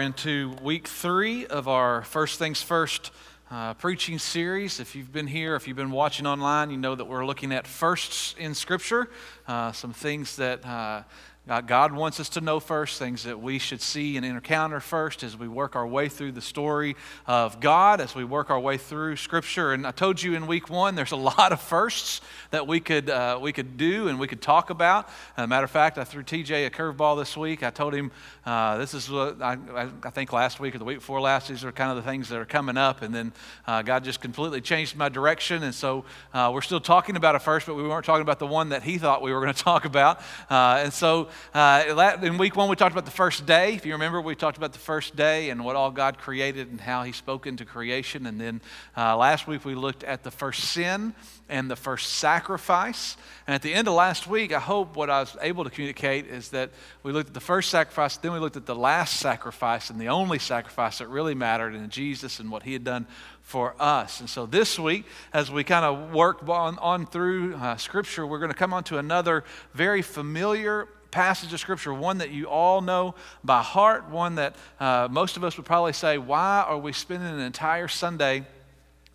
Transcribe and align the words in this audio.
into 0.00 0.54
week 0.62 0.86
three 0.86 1.44
of 1.48 1.66
our 1.66 2.02
First 2.04 2.38
Things 2.38 2.62
First 2.62 3.10
uh, 3.50 3.74
preaching 3.74 4.20
series. 4.20 4.78
If 4.78 4.94
you've 4.94 5.10
been 5.12 5.26
here, 5.26 5.56
if 5.56 5.66
you've 5.66 5.76
been 5.76 5.90
watching 5.90 6.24
online, 6.24 6.70
you 6.70 6.76
know 6.76 6.94
that 6.94 7.06
we're 7.06 7.26
looking 7.26 7.50
at 7.50 7.66
firsts 7.66 8.36
in 8.38 8.54
Scripture, 8.54 9.10
uh, 9.48 9.72
some 9.72 9.92
things 9.92 10.36
that 10.36 10.64
uh, 10.64 11.02
God 11.48 11.92
wants 11.92 12.20
us 12.20 12.28
to 12.30 12.42
know 12.42 12.60
first, 12.60 12.98
things 12.98 13.22
that 13.22 13.40
we 13.40 13.58
should 13.58 13.80
see 13.80 14.18
and 14.18 14.26
encounter 14.26 14.80
first 14.80 15.22
as 15.22 15.34
we 15.34 15.48
work 15.48 15.76
our 15.76 15.86
way 15.86 16.10
through 16.10 16.32
the 16.32 16.42
story 16.42 16.94
of 17.26 17.58
God, 17.58 18.02
as 18.02 18.14
we 18.14 18.22
work 18.22 18.50
our 18.50 18.60
way 18.60 18.76
through 18.76 19.16
Scripture. 19.16 19.72
And 19.72 19.86
I 19.86 19.90
told 19.92 20.22
you 20.22 20.34
in 20.34 20.46
week 20.46 20.68
one, 20.68 20.94
there's 20.94 21.12
a 21.12 21.16
lot 21.38 21.52
of 21.52 21.60
firsts 21.62 22.20
that 22.50 22.66
we 22.66 22.80
could, 22.80 23.08
uh, 23.08 23.38
we 23.40 23.54
could 23.54 23.78
do 23.78 24.08
and 24.08 24.18
we 24.18 24.26
could 24.26 24.42
talk 24.42 24.68
about. 24.68 25.08
As 25.38 25.44
a 25.44 25.46
matter 25.46 25.64
of 25.64 25.70
fact, 25.70 25.96
I 25.96 26.04
threw 26.04 26.22
TJ 26.22 26.66
a 26.66 26.70
curveball 26.70 27.18
this 27.18 27.34
week. 27.34 27.62
I 27.62 27.70
told 27.70 27.94
him 27.94 28.10
uh, 28.44 28.76
this 28.76 28.92
is 28.92 29.10
what 29.10 29.40
I, 29.40 29.56
I, 30.02 30.10
think 30.10 30.34
last 30.34 30.60
week 30.60 30.74
or 30.74 30.78
the 30.78 30.84
week 30.84 30.98
before 30.98 31.18
last, 31.18 31.48
these 31.48 31.64
are 31.64 31.72
kind 31.72 31.90
of 31.90 31.96
the 31.96 32.10
things 32.10 32.28
that 32.28 32.38
are 32.38 32.44
coming 32.44 32.76
up. 32.76 33.00
And 33.00 33.14
then 33.14 33.32
uh, 33.66 33.80
God 33.80 34.04
just 34.04 34.20
completely 34.20 34.60
changed 34.60 34.96
my 34.96 35.08
direction. 35.08 35.62
And 35.62 35.74
so 35.74 36.04
uh, 36.34 36.50
we're 36.52 36.60
still 36.60 36.80
talking 36.80 37.16
about 37.16 37.36
a 37.36 37.38
first, 37.38 37.66
but 37.66 37.74
we 37.74 37.82
weren't 37.82 38.04
talking 38.04 38.22
about 38.22 38.38
the 38.38 38.46
one 38.46 38.68
that 38.68 38.82
he 38.82 38.98
thought 38.98 39.22
we 39.22 39.32
were 39.32 39.40
going 39.40 39.54
to 39.54 39.62
talk 39.62 39.86
about. 39.86 40.20
Uh, 40.50 40.82
and 40.82 40.92
so 40.92 41.28
uh, 41.54 42.16
in 42.22 42.38
week 42.38 42.56
one, 42.56 42.68
we 42.68 42.76
talked 42.76 42.92
about 42.92 43.04
the 43.04 43.10
first 43.10 43.46
day. 43.46 43.74
If 43.74 43.86
you 43.86 43.92
remember, 43.92 44.20
we 44.20 44.34
talked 44.34 44.56
about 44.56 44.72
the 44.72 44.78
first 44.78 45.16
day 45.16 45.50
and 45.50 45.64
what 45.64 45.76
all 45.76 45.90
God 45.90 46.18
created 46.18 46.70
and 46.70 46.80
how 46.80 47.02
He 47.02 47.12
spoke 47.12 47.46
into 47.46 47.64
creation. 47.64 48.26
And 48.26 48.40
then 48.40 48.60
uh, 48.96 49.16
last 49.16 49.46
week, 49.46 49.64
we 49.64 49.74
looked 49.74 50.04
at 50.04 50.24
the 50.24 50.30
first 50.30 50.64
sin 50.64 51.14
and 51.48 51.70
the 51.70 51.76
first 51.76 52.14
sacrifice. 52.14 53.16
And 53.46 53.54
at 53.54 53.62
the 53.62 53.72
end 53.72 53.88
of 53.88 53.94
last 53.94 54.26
week, 54.26 54.52
I 54.52 54.60
hope 54.60 54.96
what 54.96 55.08
I 55.08 55.20
was 55.20 55.36
able 55.40 55.64
to 55.64 55.70
communicate 55.70 56.26
is 56.26 56.50
that 56.50 56.70
we 57.02 57.12
looked 57.12 57.28
at 57.28 57.34
the 57.34 57.40
first 57.40 57.70
sacrifice, 57.70 58.16
then 58.18 58.32
we 58.32 58.38
looked 58.38 58.56
at 58.56 58.66
the 58.66 58.76
last 58.76 59.18
sacrifice 59.18 59.90
and 59.90 60.00
the 60.00 60.08
only 60.08 60.38
sacrifice 60.38 60.98
that 60.98 61.08
really 61.08 61.34
mattered 61.34 61.74
in 61.74 61.88
Jesus 61.88 62.40
and 62.40 62.50
what 62.50 62.62
He 62.62 62.74
had 62.74 62.84
done 62.84 63.06
for 63.42 63.74
us. 63.78 64.20
And 64.20 64.28
so 64.28 64.44
this 64.44 64.78
week, 64.78 65.06
as 65.32 65.50
we 65.50 65.64
kind 65.64 65.84
of 65.84 66.12
work 66.12 66.46
on, 66.46 66.78
on 66.78 67.06
through 67.06 67.54
uh, 67.54 67.76
Scripture, 67.76 68.26
we're 68.26 68.40
going 68.40 68.50
to 68.50 68.56
come 68.56 68.74
on 68.74 68.84
to 68.84 68.98
another 68.98 69.42
very 69.72 70.02
familiar 70.02 70.86
passage 71.10 71.52
of 71.52 71.60
Scripture, 71.60 71.92
one 71.92 72.18
that 72.18 72.30
you 72.30 72.46
all 72.46 72.80
know 72.80 73.14
by 73.42 73.62
heart, 73.62 74.08
one 74.10 74.36
that 74.36 74.56
uh, 74.78 75.08
most 75.10 75.36
of 75.36 75.44
us 75.44 75.56
would 75.56 75.66
probably 75.66 75.92
say, 75.92 76.18
Why 76.18 76.64
are 76.66 76.78
we 76.78 76.92
spending 76.92 77.28
an 77.28 77.40
entire 77.40 77.88
Sunday? 77.88 78.44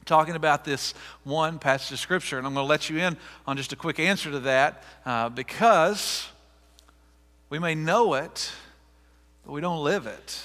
talking 0.06 0.36
about 0.36 0.66
this 0.66 0.94
one 1.24 1.60
passage 1.60 1.94
of 1.94 2.00
Scripture. 2.00 2.38
And 2.38 2.46
I'm 2.46 2.54
going 2.54 2.66
to 2.66 2.70
let 2.70 2.90
you 2.90 2.98
in 2.98 3.18
on 3.48 3.58
just 3.58 3.72
a 3.72 3.76
quick 3.76 4.00
answer 4.00 4.32
to 4.32 4.42
that 4.42 4.84
uh, 5.06 5.30
because 5.30 6.28
we 7.50 7.60
may 7.60 7.76
know 7.76 8.14
it, 8.16 8.52
but 9.46 9.54
we 9.54 9.62
don't 9.62 9.84
live 9.84 10.08
it. 10.08 10.42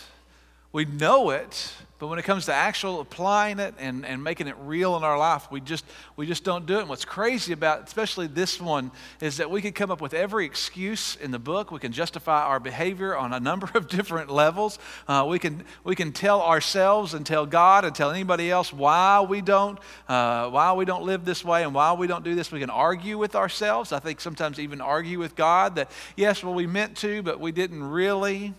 We 0.72 0.84
know 0.84 1.30
it, 1.30 1.72
but 1.98 2.06
when 2.06 2.20
it 2.20 2.24
comes 2.24 2.46
to 2.46 2.54
actual 2.54 3.00
applying 3.00 3.58
it 3.58 3.74
and, 3.76 4.06
and 4.06 4.22
making 4.22 4.46
it 4.46 4.54
real 4.60 4.96
in 4.96 5.02
our 5.02 5.18
life, 5.18 5.50
we 5.50 5.60
just, 5.60 5.84
we 6.14 6.26
just 6.26 6.44
don't 6.44 6.64
do 6.64 6.76
it. 6.76 6.80
And 6.80 6.88
what's 6.88 7.04
crazy 7.04 7.52
about, 7.52 7.88
especially 7.88 8.28
this 8.28 8.60
one, 8.60 8.92
is 9.20 9.38
that 9.38 9.50
we 9.50 9.60
can 9.60 9.72
come 9.72 9.90
up 9.90 10.00
with 10.00 10.14
every 10.14 10.46
excuse 10.46 11.16
in 11.16 11.32
the 11.32 11.40
book. 11.40 11.72
We 11.72 11.80
can 11.80 11.90
justify 11.90 12.44
our 12.44 12.60
behavior 12.60 13.16
on 13.16 13.32
a 13.32 13.40
number 13.40 13.68
of 13.74 13.88
different 13.88 14.30
levels. 14.30 14.78
Uh, 15.08 15.26
we, 15.28 15.40
can, 15.40 15.64
we 15.82 15.96
can 15.96 16.12
tell 16.12 16.40
ourselves 16.40 17.14
and 17.14 17.26
tell 17.26 17.46
God 17.46 17.84
and 17.84 17.92
tell 17.92 18.12
anybody 18.12 18.48
else 18.48 18.72
why 18.72 19.20
we 19.22 19.40
don't, 19.40 19.80
uh, 20.08 20.48
why 20.50 20.72
we 20.74 20.84
don't 20.84 21.02
live 21.02 21.24
this 21.24 21.44
way 21.44 21.64
and 21.64 21.74
why 21.74 21.94
we 21.94 22.06
don't 22.06 22.24
do 22.24 22.36
this. 22.36 22.52
We 22.52 22.60
can 22.60 22.70
argue 22.70 23.18
with 23.18 23.34
ourselves. 23.34 23.90
I 23.90 23.98
think 23.98 24.20
sometimes 24.20 24.60
even 24.60 24.80
argue 24.80 25.18
with 25.18 25.34
God 25.34 25.74
that, 25.74 25.90
yes, 26.16 26.44
well, 26.44 26.54
we 26.54 26.68
meant 26.68 26.96
to, 26.98 27.22
but 27.22 27.40
we 27.40 27.50
didn't 27.50 27.82
really. 27.82 28.54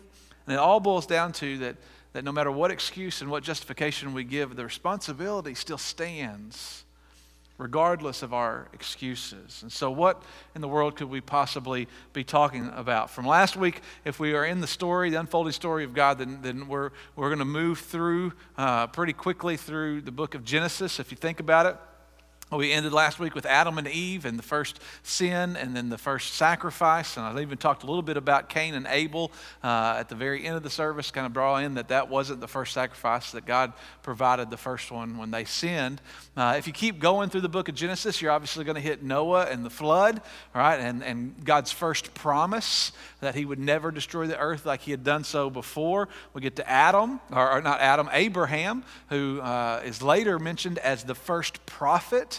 And 0.45 0.55
it 0.55 0.59
all 0.59 0.81
boils 0.81 1.05
down 1.05 1.31
to 1.33 1.57
that 1.59 1.77
that 2.19 2.25
no 2.25 2.33
matter 2.33 2.51
what 2.51 2.69
excuse 2.69 3.21
and 3.21 3.31
what 3.31 3.43
justification 3.43 4.13
we 4.13 4.25
give, 4.25 4.57
the 4.57 4.65
responsibility 4.65 5.53
still 5.53 5.77
stands 5.77 6.83
regardless 7.57 8.23
of 8.23 8.33
our 8.33 8.67
excuses. 8.73 9.61
And 9.61 9.71
so, 9.71 9.89
what 9.89 10.21
in 10.53 10.59
the 10.59 10.67
world 10.67 10.97
could 10.97 11.09
we 11.09 11.21
possibly 11.21 11.87
be 12.11 12.25
talking 12.25 12.69
about? 12.75 13.09
From 13.09 13.25
last 13.25 13.55
week, 13.55 13.79
if 14.03 14.19
we 14.19 14.33
are 14.33 14.43
in 14.43 14.59
the 14.59 14.67
story, 14.67 15.09
the 15.09 15.17
unfolding 15.17 15.53
story 15.53 15.85
of 15.85 15.93
God, 15.93 16.17
then, 16.17 16.39
then 16.41 16.67
we're, 16.67 16.89
we're 17.15 17.29
going 17.29 17.39
to 17.39 17.45
move 17.45 17.79
through 17.79 18.33
uh, 18.57 18.87
pretty 18.87 19.13
quickly 19.13 19.55
through 19.55 20.01
the 20.01 20.11
book 20.11 20.35
of 20.35 20.43
Genesis, 20.43 20.99
if 20.99 21.11
you 21.11 21.15
think 21.15 21.39
about 21.39 21.67
it. 21.67 21.77
We 22.51 22.71
ended 22.71 22.93
last 22.93 23.19
week 23.19 23.35
with 23.35 23.45
Adam 23.45 23.77
and 23.77 23.87
Eve 23.87 24.25
and 24.25 24.39
the 24.39 24.43
first 24.43 24.79
sin 25.03 25.55
and 25.55 25.75
then 25.75 25.89
the 25.89 25.99
first 25.99 26.33
sacrifice. 26.33 27.15
And 27.15 27.23
I 27.23 27.41
even 27.41 27.59
talked 27.59 27.83
a 27.83 27.85
little 27.85 28.01
bit 28.01 28.17
about 28.17 28.49
Cain 28.49 28.73
and 28.73 28.87
Abel 28.89 29.31
uh, 29.63 29.97
at 29.99 30.09
the 30.09 30.15
very 30.15 30.45
end 30.45 30.55
of 30.55 30.63
the 30.63 30.69
service, 30.69 31.11
kind 31.11 31.27
of 31.27 31.33
draw 31.33 31.57
in 31.57 31.75
that 31.75 31.89
that 31.89 32.09
wasn't 32.09 32.41
the 32.41 32.47
first 32.47 32.73
sacrifice, 32.73 33.33
that 33.33 33.45
God 33.45 33.73
provided 34.01 34.49
the 34.49 34.57
first 34.57 34.89
one 34.89 35.19
when 35.19 35.29
they 35.29 35.45
sinned. 35.45 36.01
Uh, 36.35 36.55
if 36.57 36.65
you 36.65 36.73
keep 36.73 36.99
going 36.99 37.29
through 37.29 37.41
the 37.41 37.49
book 37.49 37.69
of 37.69 37.75
Genesis, 37.75 38.19
you're 38.19 38.31
obviously 38.31 38.65
going 38.65 38.75
to 38.75 38.81
hit 38.81 39.03
Noah 39.03 39.45
and 39.45 39.63
the 39.63 39.69
flood, 39.69 40.19
right, 40.55 40.79
and, 40.79 41.03
and 41.03 41.35
God's 41.45 41.71
first 41.71 42.15
promise 42.15 42.91
that 43.19 43.35
he 43.35 43.45
would 43.45 43.59
never 43.59 43.91
destroy 43.91 44.25
the 44.25 44.39
earth 44.39 44.65
like 44.65 44.81
he 44.81 44.91
had 44.91 45.03
done 45.03 45.23
so 45.23 45.51
before. 45.51 46.09
We 46.33 46.41
get 46.41 46.55
to 46.55 46.67
Adam, 46.67 47.19
or, 47.31 47.51
or 47.51 47.61
not 47.61 47.79
Adam, 47.79 48.09
Abraham, 48.11 48.83
who 49.09 49.39
uh, 49.39 49.83
is 49.85 50.01
later 50.01 50.39
mentioned 50.39 50.79
as 50.79 51.03
the 51.03 51.15
first 51.15 51.63
prophet. 51.67 52.38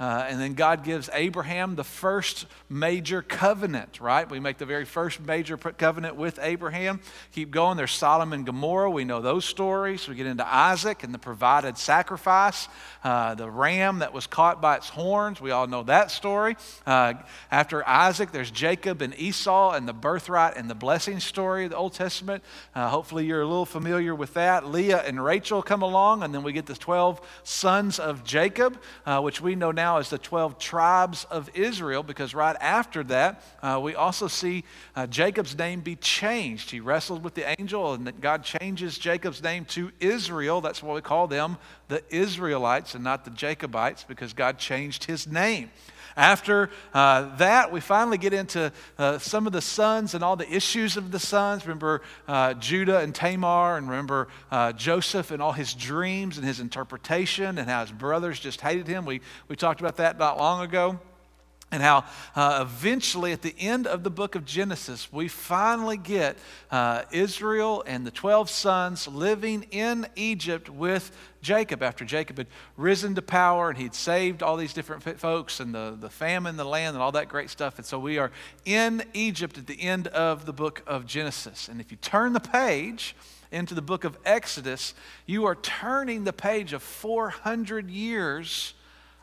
Uh, 0.00 0.24
and 0.26 0.40
then 0.40 0.54
God 0.54 0.82
gives 0.82 1.10
Abraham 1.12 1.76
the 1.76 1.84
first 1.84 2.46
major 2.70 3.20
covenant, 3.20 4.00
right? 4.00 4.28
We 4.30 4.40
make 4.40 4.56
the 4.56 4.64
very 4.64 4.86
first 4.86 5.20
major 5.20 5.58
covenant 5.58 6.16
with 6.16 6.38
Abraham. 6.40 7.00
Keep 7.32 7.50
going. 7.50 7.76
There's 7.76 7.92
Sodom 7.92 8.32
and 8.32 8.46
Gomorrah. 8.46 8.90
We 8.90 9.04
know 9.04 9.20
those 9.20 9.44
stories. 9.44 10.08
We 10.08 10.14
get 10.14 10.24
into 10.24 10.46
Isaac 10.46 11.04
and 11.04 11.12
the 11.12 11.18
provided 11.18 11.76
sacrifice, 11.76 12.66
uh, 13.04 13.34
the 13.34 13.50
ram 13.50 13.98
that 13.98 14.14
was 14.14 14.26
caught 14.26 14.62
by 14.62 14.76
its 14.76 14.88
horns. 14.88 15.38
We 15.38 15.50
all 15.50 15.66
know 15.66 15.82
that 15.82 16.10
story. 16.10 16.56
Uh, 16.86 17.12
after 17.50 17.86
Isaac, 17.86 18.32
there's 18.32 18.50
Jacob 18.50 19.02
and 19.02 19.14
Esau 19.20 19.72
and 19.72 19.86
the 19.86 19.92
birthright 19.92 20.56
and 20.56 20.70
the 20.70 20.74
blessing 20.74 21.20
story 21.20 21.64
of 21.64 21.72
the 21.72 21.76
Old 21.76 21.92
Testament. 21.92 22.42
Uh, 22.74 22.88
hopefully, 22.88 23.26
you're 23.26 23.42
a 23.42 23.46
little 23.46 23.66
familiar 23.66 24.14
with 24.14 24.32
that. 24.32 24.64
Leah 24.66 25.02
and 25.02 25.22
Rachel 25.22 25.60
come 25.60 25.82
along, 25.82 26.22
and 26.22 26.34
then 26.34 26.42
we 26.42 26.54
get 26.54 26.64
the 26.64 26.74
12 26.74 27.20
sons 27.42 27.98
of 27.98 28.24
Jacob, 28.24 28.80
uh, 29.04 29.20
which 29.20 29.42
we 29.42 29.54
know 29.54 29.70
now 29.70 29.89
now 29.90 29.98
as 29.98 30.08
the 30.08 30.18
12 30.18 30.56
tribes 30.60 31.24
of 31.32 31.50
Israel, 31.52 32.04
because 32.04 32.32
right 32.32 32.54
after 32.60 33.02
that, 33.02 33.42
uh, 33.60 33.80
we 33.82 33.96
also 33.96 34.28
see 34.28 34.62
uh, 34.94 35.04
Jacob's 35.08 35.58
name 35.58 35.80
be 35.80 35.96
changed. 35.96 36.70
He 36.70 36.78
wrestled 36.78 37.24
with 37.24 37.34
the 37.34 37.60
angel, 37.60 37.94
and 37.94 38.20
God 38.20 38.44
changes 38.44 38.98
Jacob's 38.98 39.42
name 39.42 39.64
to 39.66 39.90
Israel. 39.98 40.60
That's 40.60 40.80
why 40.80 40.94
we 40.94 41.00
call 41.00 41.26
them 41.26 41.56
the 41.88 42.04
Israelites 42.08 42.94
and 42.94 43.02
not 43.02 43.24
the 43.24 43.32
Jacobites, 43.32 44.04
because 44.04 44.32
God 44.32 44.58
changed 44.58 45.06
his 45.06 45.26
name. 45.26 45.70
After 46.20 46.68
uh, 46.92 47.34
that, 47.36 47.72
we 47.72 47.80
finally 47.80 48.18
get 48.18 48.34
into 48.34 48.70
uh, 48.98 49.16
some 49.16 49.46
of 49.46 49.54
the 49.54 49.62
sons 49.62 50.12
and 50.12 50.22
all 50.22 50.36
the 50.36 50.54
issues 50.54 50.98
of 50.98 51.12
the 51.12 51.18
sons. 51.18 51.64
Remember 51.64 52.02
uh, 52.28 52.52
Judah 52.52 52.98
and 52.98 53.14
Tamar, 53.14 53.78
and 53.78 53.88
remember 53.88 54.28
uh, 54.50 54.72
Joseph 54.74 55.30
and 55.30 55.40
all 55.40 55.52
his 55.52 55.72
dreams 55.72 56.36
and 56.36 56.46
his 56.46 56.60
interpretation, 56.60 57.56
and 57.56 57.70
how 57.70 57.80
his 57.80 57.90
brothers 57.90 58.38
just 58.38 58.60
hated 58.60 58.86
him. 58.86 59.06
We, 59.06 59.22
we 59.48 59.56
talked 59.56 59.80
about 59.80 59.96
that 59.96 60.18
not 60.18 60.36
long 60.36 60.62
ago 60.62 61.00
and 61.72 61.82
how 61.82 62.04
uh, 62.34 62.58
eventually 62.62 63.32
at 63.32 63.42
the 63.42 63.54
end 63.58 63.86
of 63.86 64.02
the 64.02 64.10
book 64.10 64.34
of 64.34 64.44
Genesis, 64.44 65.12
we 65.12 65.28
finally 65.28 65.96
get 65.96 66.36
uh, 66.70 67.02
Israel 67.12 67.84
and 67.86 68.04
the 68.04 68.10
12 68.10 68.50
sons 68.50 69.06
living 69.06 69.66
in 69.70 70.06
Egypt 70.16 70.68
with 70.68 71.16
Jacob 71.42 71.82
after 71.82 72.04
Jacob 72.04 72.38
had 72.38 72.48
risen 72.76 73.14
to 73.14 73.22
power 73.22 73.70
and 73.70 73.78
he'd 73.78 73.94
saved 73.94 74.42
all 74.42 74.56
these 74.56 74.72
different 74.72 75.20
folks 75.20 75.60
and 75.60 75.74
the, 75.74 75.96
the 75.98 76.10
famine, 76.10 76.56
the 76.56 76.64
land, 76.64 76.96
and 76.96 77.02
all 77.02 77.12
that 77.12 77.28
great 77.28 77.50
stuff. 77.50 77.78
And 77.78 77.86
so 77.86 77.98
we 77.98 78.18
are 78.18 78.32
in 78.64 79.04
Egypt 79.14 79.56
at 79.56 79.66
the 79.66 79.80
end 79.80 80.08
of 80.08 80.46
the 80.46 80.52
book 80.52 80.82
of 80.86 81.06
Genesis. 81.06 81.68
And 81.68 81.80
if 81.80 81.90
you 81.90 81.96
turn 81.98 82.32
the 82.32 82.40
page, 82.40 83.14
into 83.52 83.74
the 83.74 83.82
book 83.82 84.04
of 84.04 84.16
Exodus, 84.24 84.94
you 85.26 85.44
are 85.44 85.56
turning 85.56 86.22
the 86.22 86.32
page 86.32 86.72
of 86.72 86.84
400 86.84 87.90
years 87.90 88.74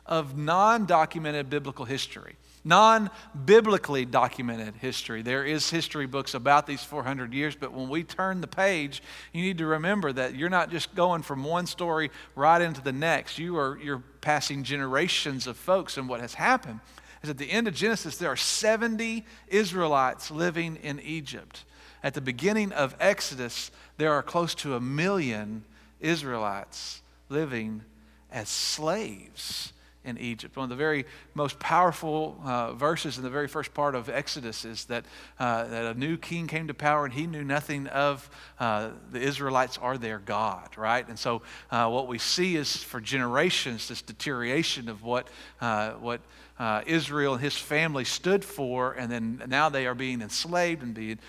of 0.07 0.37
non 0.37 0.85
documented 0.85 1.49
biblical 1.49 1.85
history, 1.85 2.35
non 2.63 3.09
biblically 3.45 4.05
documented 4.05 4.75
history. 4.75 5.21
There 5.21 5.45
is 5.45 5.69
history 5.69 6.07
books 6.07 6.33
about 6.33 6.67
these 6.67 6.83
400 6.83 7.33
years, 7.33 7.55
but 7.55 7.73
when 7.73 7.89
we 7.89 8.03
turn 8.03 8.41
the 8.41 8.47
page, 8.47 9.01
you 9.33 9.41
need 9.41 9.57
to 9.59 9.65
remember 9.65 10.11
that 10.13 10.35
you're 10.35 10.49
not 10.49 10.71
just 10.71 10.95
going 10.95 11.21
from 11.21 11.43
one 11.43 11.65
story 11.65 12.11
right 12.35 12.61
into 12.61 12.81
the 12.81 12.91
next. 12.91 13.37
You 13.37 13.57
are 13.57 13.77
you're 13.81 14.03
passing 14.21 14.63
generations 14.63 15.47
of 15.47 15.57
folks, 15.57 15.97
and 15.97 16.07
what 16.09 16.21
has 16.21 16.33
happened 16.33 16.79
is 17.23 17.29
at 17.29 17.37
the 17.37 17.49
end 17.51 17.67
of 17.67 17.73
Genesis, 17.73 18.17
there 18.17 18.29
are 18.29 18.37
70 18.37 19.25
Israelites 19.47 20.31
living 20.31 20.77
in 20.77 20.99
Egypt. 20.99 21.65
At 22.03 22.13
the 22.13 22.21
beginning 22.21 22.71
of 22.73 22.95
Exodus, 22.99 23.71
there 23.97 24.13
are 24.13 24.21
close 24.21 24.53
to 24.55 24.75
a 24.75 24.79
million 24.79 25.65
Israelites 25.99 27.01
living 27.29 27.83
as 28.31 28.49
slaves 28.49 29.73
in 30.07 30.17
Egypt. 30.17 30.55
One 30.55 30.63
of 30.63 30.69
the 30.69 30.75
very 30.75 31.05
most 31.33 31.59
powerful 31.59 32.39
uh, 32.43 32.73
verses 32.73 33.17
in 33.17 33.23
the 33.23 33.29
very 33.29 33.47
first 33.47 33.73
part 33.73 33.93
of 33.93 34.09
Exodus 34.09 34.65
is 34.65 34.85
that, 34.85 35.05
uh, 35.37 35.65
that 35.65 35.95
a 35.95 35.99
new 35.99 36.17
king 36.17 36.47
came 36.47 36.67
to 36.67 36.73
power 36.73 37.05
and 37.05 37.13
he 37.13 37.27
knew 37.27 37.43
nothing 37.43 37.87
of 37.87 38.29
uh, 38.59 38.89
the 39.11 39.19
Israelites 39.19 39.77
or 39.77 39.97
their 39.97 40.19
God, 40.19 40.77
right? 40.77 41.07
And 41.07 41.19
so 41.19 41.41
uh, 41.69 41.89
what 41.89 42.07
we 42.07 42.17
see 42.17 42.55
is 42.55 42.77
for 42.77 43.01
generations 43.01 43.89
this 43.89 44.01
deterioration 44.01 44.87
of 44.89 45.03
what, 45.03 45.27
uh, 45.59 45.91
what 45.91 46.21
uh, 46.57 46.81
Israel 46.87 47.33
and 47.33 47.43
his 47.43 47.55
family 47.55 48.05
stood 48.05 48.43
for, 48.43 48.93
and 48.93 49.11
then 49.11 49.43
now 49.47 49.69
they 49.69 49.85
are 49.85 49.93
being 49.93 50.21
enslaved 50.21 50.81
and 50.81 50.93
being 50.93 51.19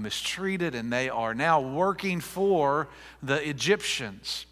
mistreated, 0.00 0.74
and 0.74 0.92
they 0.92 1.08
are 1.08 1.34
now 1.34 1.60
working 1.60 2.20
for 2.20 2.88
the 3.22 3.48
Egyptians. 3.48 4.46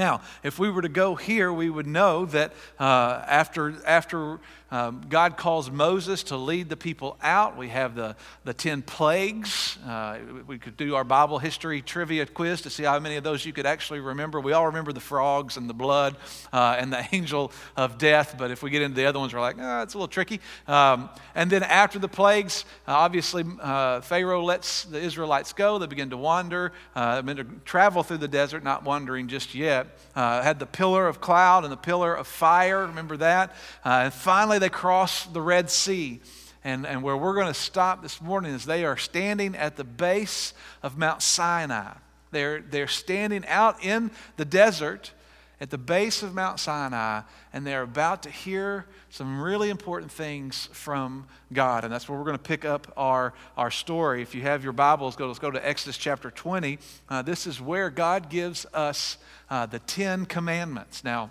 Now, 0.00 0.22
if 0.42 0.58
we 0.58 0.70
were 0.70 0.80
to 0.80 0.88
go 0.88 1.14
here, 1.14 1.52
we 1.52 1.68
would 1.68 1.86
know 1.86 2.24
that 2.24 2.54
uh, 2.78 3.22
after, 3.26 3.74
after 3.86 4.38
um, 4.70 5.04
God 5.08 5.36
calls 5.36 5.70
Moses 5.70 6.22
to 6.24 6.36
lead 6.36 6.68
the 6.68 6.76
people 6.76 7.16
out. 7.22 7.56
We 7.56 7.68
have 7.68 7.94
the, 7.94 8.14
the 8.44 8.54
10 8.54 8.82
plagues. 8.82 9.78
Uh, 9.86 10.18
we 10.46 10.58
could 10.58 10.76
do 10.76 10.94
our 10.94 11.02
Bible 11.02 11.38
history 11.38 11.82
trivia 11.82 12.24
quiz 12.26 12.62
to 12.62 12.70
see 12.70 12.84
how 12.84 12.98
many 13.00 13.16
of 13.16 13.24
those 13.24 13.44
you 13.44 13.52
could 13.52 13.66
actually 13.66 13.98
remember. 14.00 14.40
We 14.40 14.52
all 14.52 14.66
remember 14.66 14.92
the 14.92 15.00
frogs 15.00 15.56
and 15.56 15.68
the 15.68 15.74
blood 15.74 16.16
uh, 16.52 16.76
and 16.78 16.92
the 16.92 17.04
angel 17.12 17.50
of 17.76 17.98
death, 17.98 18.36
but 18.38 18.52
if 18.52 18.62
we 18.62 18.70
get 18.70 18.82
into 18.82 18.94
the 18.94 19.06
other 19.06 19.18
ones, 19.18 19.34
we're 19.34 19.40
like, 19.40 19.56
oh, 19.58 19.82
it's 19.82 19.94
a 19.94 19.96
little 19.96 20.08
tricky. 20.08 20.40
Um, 20.68 21.10
and 21.34 21.50
then 21.50 21.64
after 21.64 21.98
the 21.98 22.08
plagues, 22.08 22.64
uh, 22.86 22.92
obviously, 22.92 23.44
uh, 23.60 24.02
Pharaoh 24.02 24.44
lets 24.44 24.84
the 24.84 25.00
Israelites 25.00 25.52
go. 25.52 25.78
They 25.78 25.86
begin 25.86 26.10
to 26.10 26.16
wander, 26.16 26.72
uh, 26.94 27.22
begin 27.22 27.44
to 27.44 27.52
travel 27.64 28.04
through 28.04 28.18
the 28.18 28.28
desert, 28.28 28.62
not 28.62 28.84
wandering 28.84 29.26
just 29.26 29.54
yet. 29.54 29.98
Uh, 30.14 30.42
had 30.42 30.60
the 30.60 30.66
pillar 30.66 31.08
of 31.08 31.20
cloud 31.20 31.64
and 31.64 31.72
the 31.72 31.76
pillar 31.76 32.14
of 32.14 32.28
fire. 32.28 32.86
Remember 32.86 33.16
that? 33.16 33.56
and 33.84 34.12
finally, 34.12 34.59
they 34.60 34.68
cross 34.68 35.26
the 35.26 35.40
Red 35.40 35.70
Sea. 35.70 36.20
And, 36.62 36.86
and 36.86 37.02
where 37.02 37.16
we're 37.16 37.34
going 37.34 37.46
to 37.46 37.54
stop 37.54 38.02
this 38.02 38.20
morning 38.20 38.52
is 38.52 38.66
they 38.66 38.84
are 38.84 38.96
standing 38.96 39.56
at 39.56 39.76
the 39.76 39.84
base 39.84 40.52
of 40.82 40.98
Mount 40.98 41.22
Sinai. 41.22 41.94
They're, 42.32 42.60
they're 42.60 42.86
standing 42.86 43.46
out 43.46 43.82
in 43.84 44.10
the 44.36 44.44
desert 44.44 45.12
at 45.60 45.68
the 45.68 45.78
base 45.78 46.22
of 46.22 46.34
Mount 46.34 46.58
Sinai, 46.58 47.20
and 47.52 47.66
they're 47.66 47.82
about 47.82 48.22
to 48.22 48.30
hear 48.30 48.86
some 49.10 49.42
really 49.42 49.68
important 49.68 50.10
things 50.10 50.70
from 50.72 51.26
God. 51.52 51.84
And 51.84 51.92
that's 51.92 52.08
where 52.08 52.18
we're 52.18 52.24
going 52.24 52.38
to 52.38 52.42
pick 52.42 52.64
up 52.64 52.92
our, 52.96 53.34
our 53.58 53.70
story. 53.70 54.22
If 54.22 54.34
you 54.34 54.40
have 54.42 54.64
your 54.64 54.72
Bibles, 54.72 55.16
go, 55.16 55.26
let's 55.26 55.38
go 55.38 55.50
to 55.50 55.66
Exodus 55.66 55.98
chapter 55.98 56.30
20. 56.30 56.78
Uh, 57.08 57.22
this 57.22 57.46
is 57.46 57.60
where 57.60 57.90
God 57.90 58.30
gives 58.30 58.64
us 58.72 59.18
uh, 59.50 59.66
the 59.66 59.80
Ten 59.80 60.24
Commandments. 60.24 61.04
Now, 61.04 61.30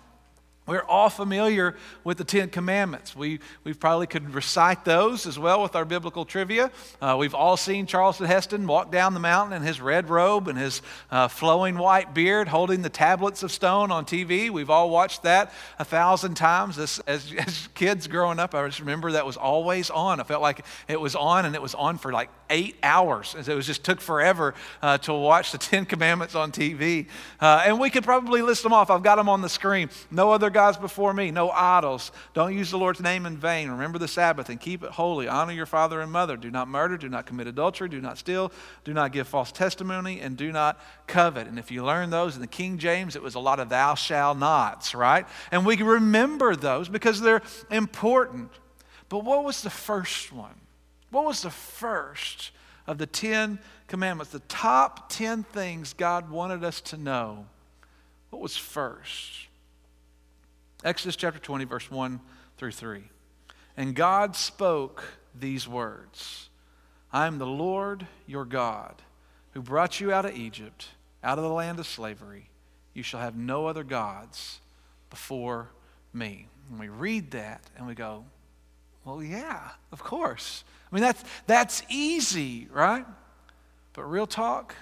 we're 0.70 0.82
all 0.82 1.10
familiar 1.10 1.74
with 2.04 2.16
the 2.16 2.22
Ten 2.22 2.48
Commandments. 2.48 3.16
We, 3.16 3.40
we 3.64 3.74
probably 3.74 4.06
could 4.06 4.32
recite 4.32 4.84
those 4.84 5.26
as 5.26 5.36
well 5.36 5.62
with 5.62 5.74
our 5.74 5.84
biblical 5.84 6.24
trivia. 6.24 6.70
Uh, 7.02 7.16
we've 7.18 7.34
all 7.34 7.56
seen 7.56 7.86
Charlton 7.86 8.26
Heston 8.26 8.68
walk 8.68 8.92
down 8.92 9.12
the 9.12 9.18
mountain 9.18 9.56
in 9.56 9.66
his 9.66 9.80
red 9.80 10.08
robe 10.08 10.46
and 10.46 10.56
his 10.56 10.80
uh, 11.10 11.26
flowing 11.26 11.76
white 11.76 12.14
beard 12.14 12.46
holding 12.46 12.82
the 12.82 12.88
tablets 12.88 13.42
of 13.42 13.50
stone 13.50 13.90
on 13.90 14.04
TV. 14.04 14.48
We've 14.48 14.70
all 14.70 14.90
watched 14.90 15.24
that 15.24 15.52
a 15.80 15.84
thousand 15.84 16.34
times 16.34 16.78
as, 16.78 17.00
as, 17.04 17.34
as 17.38 17.68
kids 17.74 18.06
growing 18.06 18.38
up. 18.38 18.54
I 18.54 18.64
just 18.68 18.78
remember 18.78 19.10
that 19.10 19.26
was 19.26 19.36
always 19.36 19.90
on. 19.90 20.20
I 20.20 20.22
felt 20.22 20.40
like 20.40 20.64
it 20.86 21.00
was 21.00 21.16
on 21.16 21.46
and 21.46 21.56
it 21.56 21.62
was 21.62 21.74
on 21.74 21.98
for 21.98 22.12
like 22.12 22.30
eight 22.48 22.76
hours. 22.84 23.34
It 23.34 23.54
was 23.54 23.66
just 23.66 23.82
took 23.82 24.00
forever 24.00 24.54
uh, 24.82 24.98
to 24.98 25.14
watch 25.14 25.50
the 25.50 25.58
Ten 25.70 25.84
Commandments 25.84 26.36
on 26.36 26.52
TV. 26.52 27.08
Uh, 27.40 27.64
and 27.66 27.80
we 27.80 27.90
could 27.90 28.04
probably 28.04 28.42
list 28.42 28.62
them 28.62 28.72
off. 28.72 28.88
I've 28.88 29.02
got 29.02 29.16
them 29.16 29.28
on 29.28 29.40
the 29.40 29.48
screen. 29.48 29.90
No 30.12 30.30
other 30.30 30.50
gods 30.60 30.76
before 30.76 31.14
me, 31.14 31.30
no 31.30 31.48
idols. 31.48 32.12
Don't 32.34 32.54
use 32.54 32.70
the 32.70 32.76
Lord's 32.76 33.00
name 33.00 33.24
in 33.24 33.34
vain. 33.34 33.70
Remember 33.70 33.98
the 33.98 34.06
Sabbath 34.06 34.50
and 34.50 34.60
keep 34.60 34.82
it 34.82 34.90
holy. 34.90 35.26
Honor 35.26 35.54
your 35.54 35.64
father 35.64 36.02
and 36.02 36.12
mother. 36.12 36.36
Do 36.36 36.50
not 36.50 36.68
murder. 36.68 36.98
Do 36.98 37.08
not 37.08 37.24
commit 37.24 37.46
adultery. 37.46 37.88
Do 37.88 37.98
not 37.98 38.18
steal. 38.18 38.52
Do 38.84 38.92
not 38.92 39.10
give 39.10 39.26
false 39.26 39.52
testimony. 39.52 40.20
And 40.20 40.36
do 40.36 40.52
not 40.52 40.78
covet. 41.06 41.46
And 41.46 41.58
if 41.58 41.70
you 41.70 41.82
learn 41.82 42.10
those 42.10 42.34
in 42.34 42.42
the 42.42 42.46
King 42.46 42.76
James, 42.76 43.16
it 43.16 43.22
was 43.22 43.36
a 43.36 43.40
lot 43.40 43.58
of 43.58 43.70
thou 43.70 43.94
shall 43.94 44.34
nots, 44.34 44.94
right? 44.94 45.26
And 45.50 45.64
we 45.64 45.76
remember 45.76 46.54
those 46.54 46.90
because 46.90 47.22
they're 47.22 47.40
important. 47.70 48.50
But 49.08 49.24
what 49.24 49.42
was 49.42 49.62
the 49.62 49.70
first 49.70 50.30
one? 50.30 50.60
What 51.10 51.24
was 51.24 51.40
the 51.40 51.48
first 51.48 52.50
of 52.86 52.98
the 52.98 53.06
Ten 53.06 53.60
Commandments? 53.86 54.30
The 54.30 54.40
top 54.40 55.08
10 55.08 55.42
things 55.44 55.94
God 55.94 56.28
wanted 56.28 56.64
us 56.64 56.82
to 56.82 56.98
know. 56.98 57.46
What 58.28 58.42
was 58.42 58.58
first? 58.58 59.46
Exodus 60.84 61.16
chapter 61.16 61.38
20, 61.38 61.64
verse 61.64 61.90
1 61.90 62.20
through 62.56 62.72
3. 62.72 63.02
And 63.76 63.94
God 63.94 64.34
spoke 64.36 65.04
these 65.38 65.68
words 65.68 66.48
I 67.12 67.26
am 67.26 67.38
the 67.38 67.46
Lord 67.46 68.06
your 68.26 68.44
God, 68.44 69.02
who 69.52 69.62
brought 69.62 70.00
you 70.00 70.12
out 70.12 70.24
of 70.24 70.36
Egypt, 70.36 70.88
out 71.22 71.38
of 71.38 71.44
the 71.44 71.50
land 71.50 71.78
of 71.78 71.86
slavery. 71.86 72.50
You 72.94 73.02
shall 73.02 73.20
have 73.20 73.36
no 73.36 73.66
other 73.66 73.84
gods 73.84 74.60
before 75.10 75.70
me. 76.12 76.48
And 76.70 76.78
we 76.78 76.88
read 76.88 77.32
that 77.32 77.62
and 77.76 77.86
we 77.86 77.94
go, 77.94 78.24
well, 79.04 79.22
yeah, 79.22 79.70
of 79.92 80.02
course. 80.02 80.64
I 80.90 80.94
mean, 80.94 81.02
that's, 81.02 81.22
that's 81.46 81.82
easy, 81.88 82.68
right? 82.70 83.06
But 83.92 84.04
real 84.04 84.26
talk, 84.26 84.74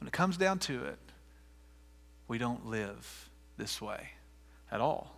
when 0.00 0.08
it 0.08 0.12
comes 0.12 0.36
down 0.36 0.58
to 0.60 0.84
it, 0.84 0.98
we 2.28 2.38
don't 2.38 2.66
live 2.66 3.30
this 3.56 3.80
way 3.80 4.10
at 4.70 4.80
all. 4.80 5.12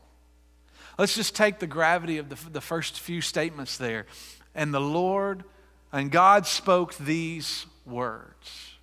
Let's 0.99 1.15
just 1.15 1.37
take 1.37 1.59
the 1.61 1.67
gravity 1.67 2.19
of 2.19 2.29
the, 2.29 2.51
the 2.51 2.61
first 2.61 2.99
few 2.99 3.21
statements 3.21 3.79
there. 3.79 4.07
And 4.55 4.75
the 4.75 4.81
Lord 4.81 5.45
and 5.93 6.11
God 6.11 6.47
spoke 6.47 6.97
these 6.97 7.67
words. 7.87 8.75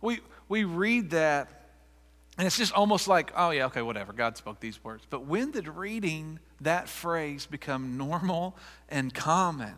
We, 0.00 0.20
we 0.48 0.64
read 0.64 1.10
that, 1.10 1.68
and 2.36 2.46
it's 2.46 2.58
just 2.58 2.72
almost 2.72 3.08
like, 3.08 3.32
oh, 3.36 3.50
yeah, 3.50 3.66
okay, 3.66 3.82
whatever. 3.82 4.12
God 4.12 4.36
spoke 4.36 4.60
these 4.60 4.82
words. 4.82 5.04
But 5.08 5.26
when 5.26 5.50
did 5.50 5.68
reading 5.68 6.40
that 6.60 6.88
phrase 6.88 7.46
become 7.46 7.96
normal 7.96 8.56
and 8.88 9.12
common? 9.12 9.74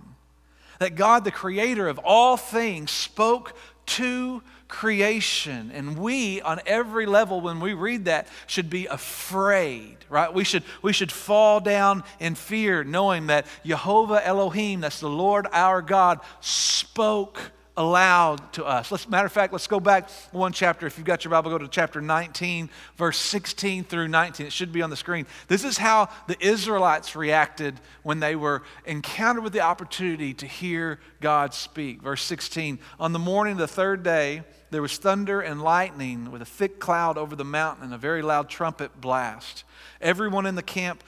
That 0.78 0.94
God, 0.94 1.24
the 1.24 1.30
creator 1.30 1.88
of 1.88 1.98
all 1.98 2.36
things, 2.36 2.90
spoke 2.90 3.54
to 3.86 4.42
creation. 4.68 5.70
And 5.72 5.98
we, 5.98 6.40
on 6.40 6.60
every 6.66 7.06
level, 7.06 7.40
when 7.40 7.60
we 7.60 7.72
read 7.72 8.06
that, 8.06 8.28
should 8.46 8.68
be 8.68 8.86
afraid, 8.86 9.96
right? 10.08 10.32
We 10.32 10.44
should, 10.44 10.64
we 10.82 10.92
should 10.92 11.12
fall 11.12 11.60
down 11.60 12.04
in 12.18 12.34
fear, 12.34 12.84
knowing 12.84 13.28
that 13.28 13.46
Jehovah 13.64 14.26
Elohim, 14.26 14.80
that's 14.80 15.00
the 15.00 15.08
Lord 15.08 15.46
our 15.52 15.82
God, 15.82 16.20
spoke 16.40 17.52
aloud 17.76 18.52
to 18.54 18.64
us. 18.64 18.90
Let's, 18.90 19.08
matter 19.08 19.26
of 19.26 19.32
fact, 19.32 19.52
let's 19.52 19.66
go 19.66 19.78
back 19.78 20.10
one 20.32 20.52
chapter. 20.52 20.86
If 20.86 20.96
you've 20.96 21.06
got 21.06 21.24
your 21.24 21.30
Bible, 21.30 21.50
go 21.50 21.58
to 21.58 21.68
chapter 21.68 22.00
19, 22.00 22.70
verse 22.96 23.18
16 23.18 23.84
through 23.84 24.08
19. 24.08 24.46
It 24.46 24.52
should 24.52 24.72
be 24.72 24.82
on 24.82 24.90
the 24.90 24.96
screen. 24.96 25.26
This 25.48 25.64
is 25.64 25.76
how 25.78 26.08
the 26.26 26.36
Israelites 26.44 27.14
reacted 27.14 27.78
when 28.02 28.20
they 28.20 28.34
were 28.34 28.62
encountered 28.86 29.42
with 29.42 29.52
the 29.52 29.60
opportunity 29.60 30.32
to 30.34 30.46
hear 30.46 31.00
God 31.20 31.52
speak. 31.52 32.02
Verse 32.02 32.22
16 32.22 32.78
On 32.98 33.12
the 33.12 33.18
morning 33.18 33.52
of 33.52 33.58
the 33.58 33.68
third 33.68 34.02
day, 34.02 34.42
there 34.70 34.82
was 34.82 34.96
thunder 34.96 35.40
and 35.40 35.62
lightning 35.62 36.30
with 36.30 36.42
a 36.42 36.46
thick 36.46 36.80
cloud 36.80 37.18
over 37.18 37.36
the 37.36 37.44
mountain 37.44 37.84
and 37.84 37.94
a 37.94 37.98
very 37.98 38.22
loud 38.22 38.48
trumpet 38.48 39.00
blast. 39.00 39.64
Everyone 40.00 40.46
in 40.46 40.54
the 40.54 40.62
camp 40.62 41.04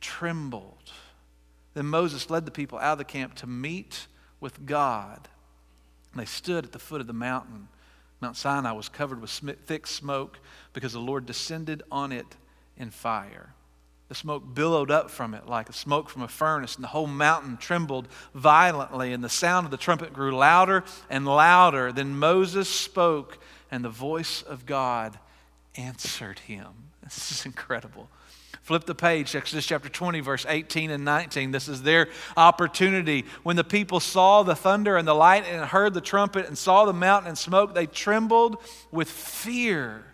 trembled. 0.00 0.92
Then 1.74 1.86
Moses 1.86 2.30
led 2.30 2.44
the 2.44 2.50
people 2.50 2.78
out 2.78 2.92
of 2.92 2.98
the 2.98 3.04
camp 3.04 3.34
to 3.36 3.46
meet 3.46 4.06
with 4.40 4.66
God. 4.66 5.28
And 6.12 6.20
they 6.20 6.26
stood 6.26 6.64
at 6.64 6.72
the 6.72 6.78
foot 6.78 7.00
of 7.00 7.06
the 7.06 7.12
mountain. 7.12 7.68
Mount 8.20 8.36
Sinai 8.36 8.72
was 8.72 8.88
covered 8.88 9.20
with 9.20 9.30
thick 9.30 9.86
smoke 9.86 10.38
because 10.72 10.92
the 10.92 11.00
Lord 11.00 11.26
descended 11.26 11.82
on 11.90 12.12
it 12.12 12.36
in 12.76 12.90
fire. 12.90 13.54
The 14.08 14.14
smoke 14.14 14.54
billowed 14.54 14.90
up 14.90 15.10
from 15.10 15.32
it 15.32 15.46
like 15.46 15.72
smoke 15.72 16.10
from 16.10 16.20
a 16.20 16.28
furnace, 16.28 16.74
and 16.74 16.84
the 16.84 16.88
whole 16.88 17.06
mountain 17.06 17.56
trembled 17.56 18.08
violently, 18.34 19.12
and 19.12 19.24
the 19.24 19.30
sound 19.30 19.64
of 19.64 19.70
the 19.70 19.78
trumpet 19.78 20.12
grew 20.12 20.36
louder 20.36 20.84
and 21.08 21.24
louder. 21.24 21.92
Then 21.92 22.18
Moses 22.18 22.68
spoke, 22.68 23.38
and 23.70 23.82
the 23.82 23.88
voice 23.88 24.42
of 24.42 24.66
God 24.66 25.18
answered 25.76 26.40
him. 26.40 26.68
This 27.02 27.32
is 27.32 27.46
incredible. 27.46 28.08
Flip 28.62 28.84
the 28.84 28.94
page, 28.94 29.34
Exodus 29.34 29.66
chapter 29.66 29.88
20, 29.88 30.20
verse 30.20 30.46
18 30.48 30.92
and 30.92 31.04
19. 31.04 31.50
This 31.50 31.66
is 31.66 31.82
their 31.82 32.08
opportunity. 32.36 33.24
When 33.42 33.56
the 33.56 33.64
people 33.64 33.98
saw 33.98 34.44
the 34.44 34.54
thunder 34.54 34.96
and 34.96 35.06
the 35.06 35.14
light 35.14 35.44
and 35.46 35.64
heard 35.64 35.94
the 35.94 36.00
trumpet 36.00 36.46
and 36.46 36.56
saw 36.56 36.84
the 36.84 36.92
mountain 36.92 37.30
and 37.30 37.38
smoke, 37.38 37.74
they 37.74 37.86
trembled 37.86 38.62
with 38.92 39.10
fear. 39.10 40.04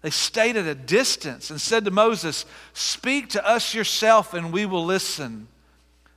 They 0.00 0.08
stayed 0.08 0.56
at 0.56 0.66
a 0.66 0.74
distance 0.74 1.50
and 1.50 1.60
said 1.60 1.84
to 1.84 1.90
Moses, 1.90 2.46
Speak 2.72 3.28
to 3.30 3.46
us 3.46 3.74
yourself 3.74 4.32
and 4.32 4.50
we 4.50 4.64
will 4.64 4.84
listen. 4.84 5.48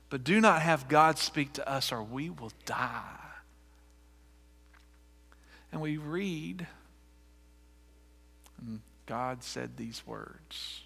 But 0.08 0.24
do 0.24 0.40
not 0.40 0.62
have 0.62 0.88
God 0.88 1.18
speak 1.18 1.52
to 1.54 1.68
us 1.68 1.92
or 1.92 2.02
we 2.02 2.30
will 2.30 2.52
die. 2.64 3.02
And 5.70 5.82
we 5.82 5.98
read, 5.98 6.66
and 8.58 8.80
God 9.04 9.42
said 9.42 9.76
these 9.76 10.06
words 10.06 10.83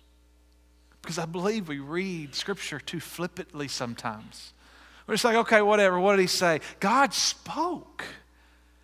Because 1.08 1.18
I 1.18 1.24
believe 1.24 1.68
we 1.68 1.78
read 1.78 2.34
Scripture 2.34 2.78
too 2.78 3.00
flippantly 3.00 3.66
sometimes. 3.66 4.52
We're 5.06 5.14
just 5.14 5.24
like, 5.24 5.36
okay, 5.36 5.62
whatever. 5.62 5.98
What 5.98 6.16
did 6.16 6.20
he 6.20 6.26
say? 6.26 6.60
God 6.80 7.14
spoke. 7.14 8.04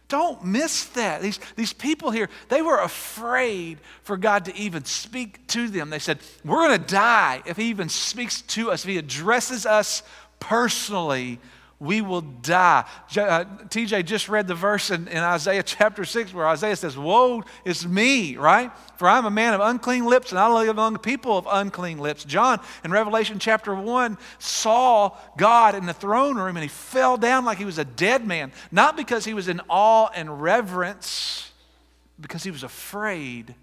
Don't 0.08 0.42
miss 0.42 0.86
that. 0.86 1.20
These, 1.20 1.38
these 1.54 1.74
people 1.74 2.12
here, 2.12 2.30
they 2.48 2.62
were 2.62 2.80
afraid 2.80 3.76
for 4.04 4.16
God 4.16 4.46
to 4.46 4.56
even 4.56 4.86
speak 4.86 5.46
to 5.48 5.68
them. 5.68 5.90
They 5.90 5.98
said, 5.98 6.18
We're 6.46 6.66
going 6.66 6.80
to 6.80 6.86
die 6.86 7.42
if 7.44 7.58
He 7.58 7.64
even 7.64 7.90
speaks 7.90 8.40
to 8.40 8.70
us, 8.70 8.84
if 8.84 8.88
He 8.88 8.96
addresses 8.96 9.66
us 9.66 10.02
personally 10.40 11.40
we 11.80 12.00
will 12.00 12.20
die. 12.20 12.84
Uh, 13.16 13.44
TJ 13.68 14.04
just 14.04 14.28
read 14.28 14.46
the 14.46 14.54
verse 14.54 14.90
in, 14.90 15.08
in, 15.08 15.18
Isaiah 15.18 15.62
chapter 15.66 16.04
6 16.04 16.32
where 16.32 16.46
Isaiah 16.46 16.76
says, 16.76 16.96
Woe 16.96 17.42
is 17.64 17.86
me, 17.86 18.36
right? 18.36 18.70
For 18.96 19.08
I'm 19.08 19.26
a 19.26 19.30
man 19.30 19.54
of 19.54 19.60
unclean 19.60 20.04
lips 20.04 20.30
and 20.30 20.38
I 20.38 20.52
live 20.52 20.68
among 20.68 20.94
the 20.94 20.98
people 20.98 21.36
of 21.36 21.46
unclean 21.50 21.98
lips. 21.98 22.24
John 22.24 22.60
in 22.84 22.90
Revelation 22.90 23.38
chapter 23.38 23.74
1 23.74 24.18
saw 24.38 25.16
God 25.36 25.74
in 25.74 25.86
the 25.86 25.94
throne 25.94 26.36
room 26.36 26.56
and 26.56 26.62
he 26.62 26.68
fell 26.68 27.16
down 27.16 27.44
like 27.44 27.58
he 27.58 27.64
was 27.64 27.78
a 27.78 27.84
dead 27.84 28.26
man, 28.26 28.52
not 28.70 28.96
because 28.96 29.24
he 29.24 29.34
was 29.34 29.48
in 29.48 29.60
awe 29.68 30.08
and 30.14 30.40
reverence, 30.40 31.50
because 32.20 32.44
he 32.44 32.50
was 32.50 32.62
afraid 32.62 33.54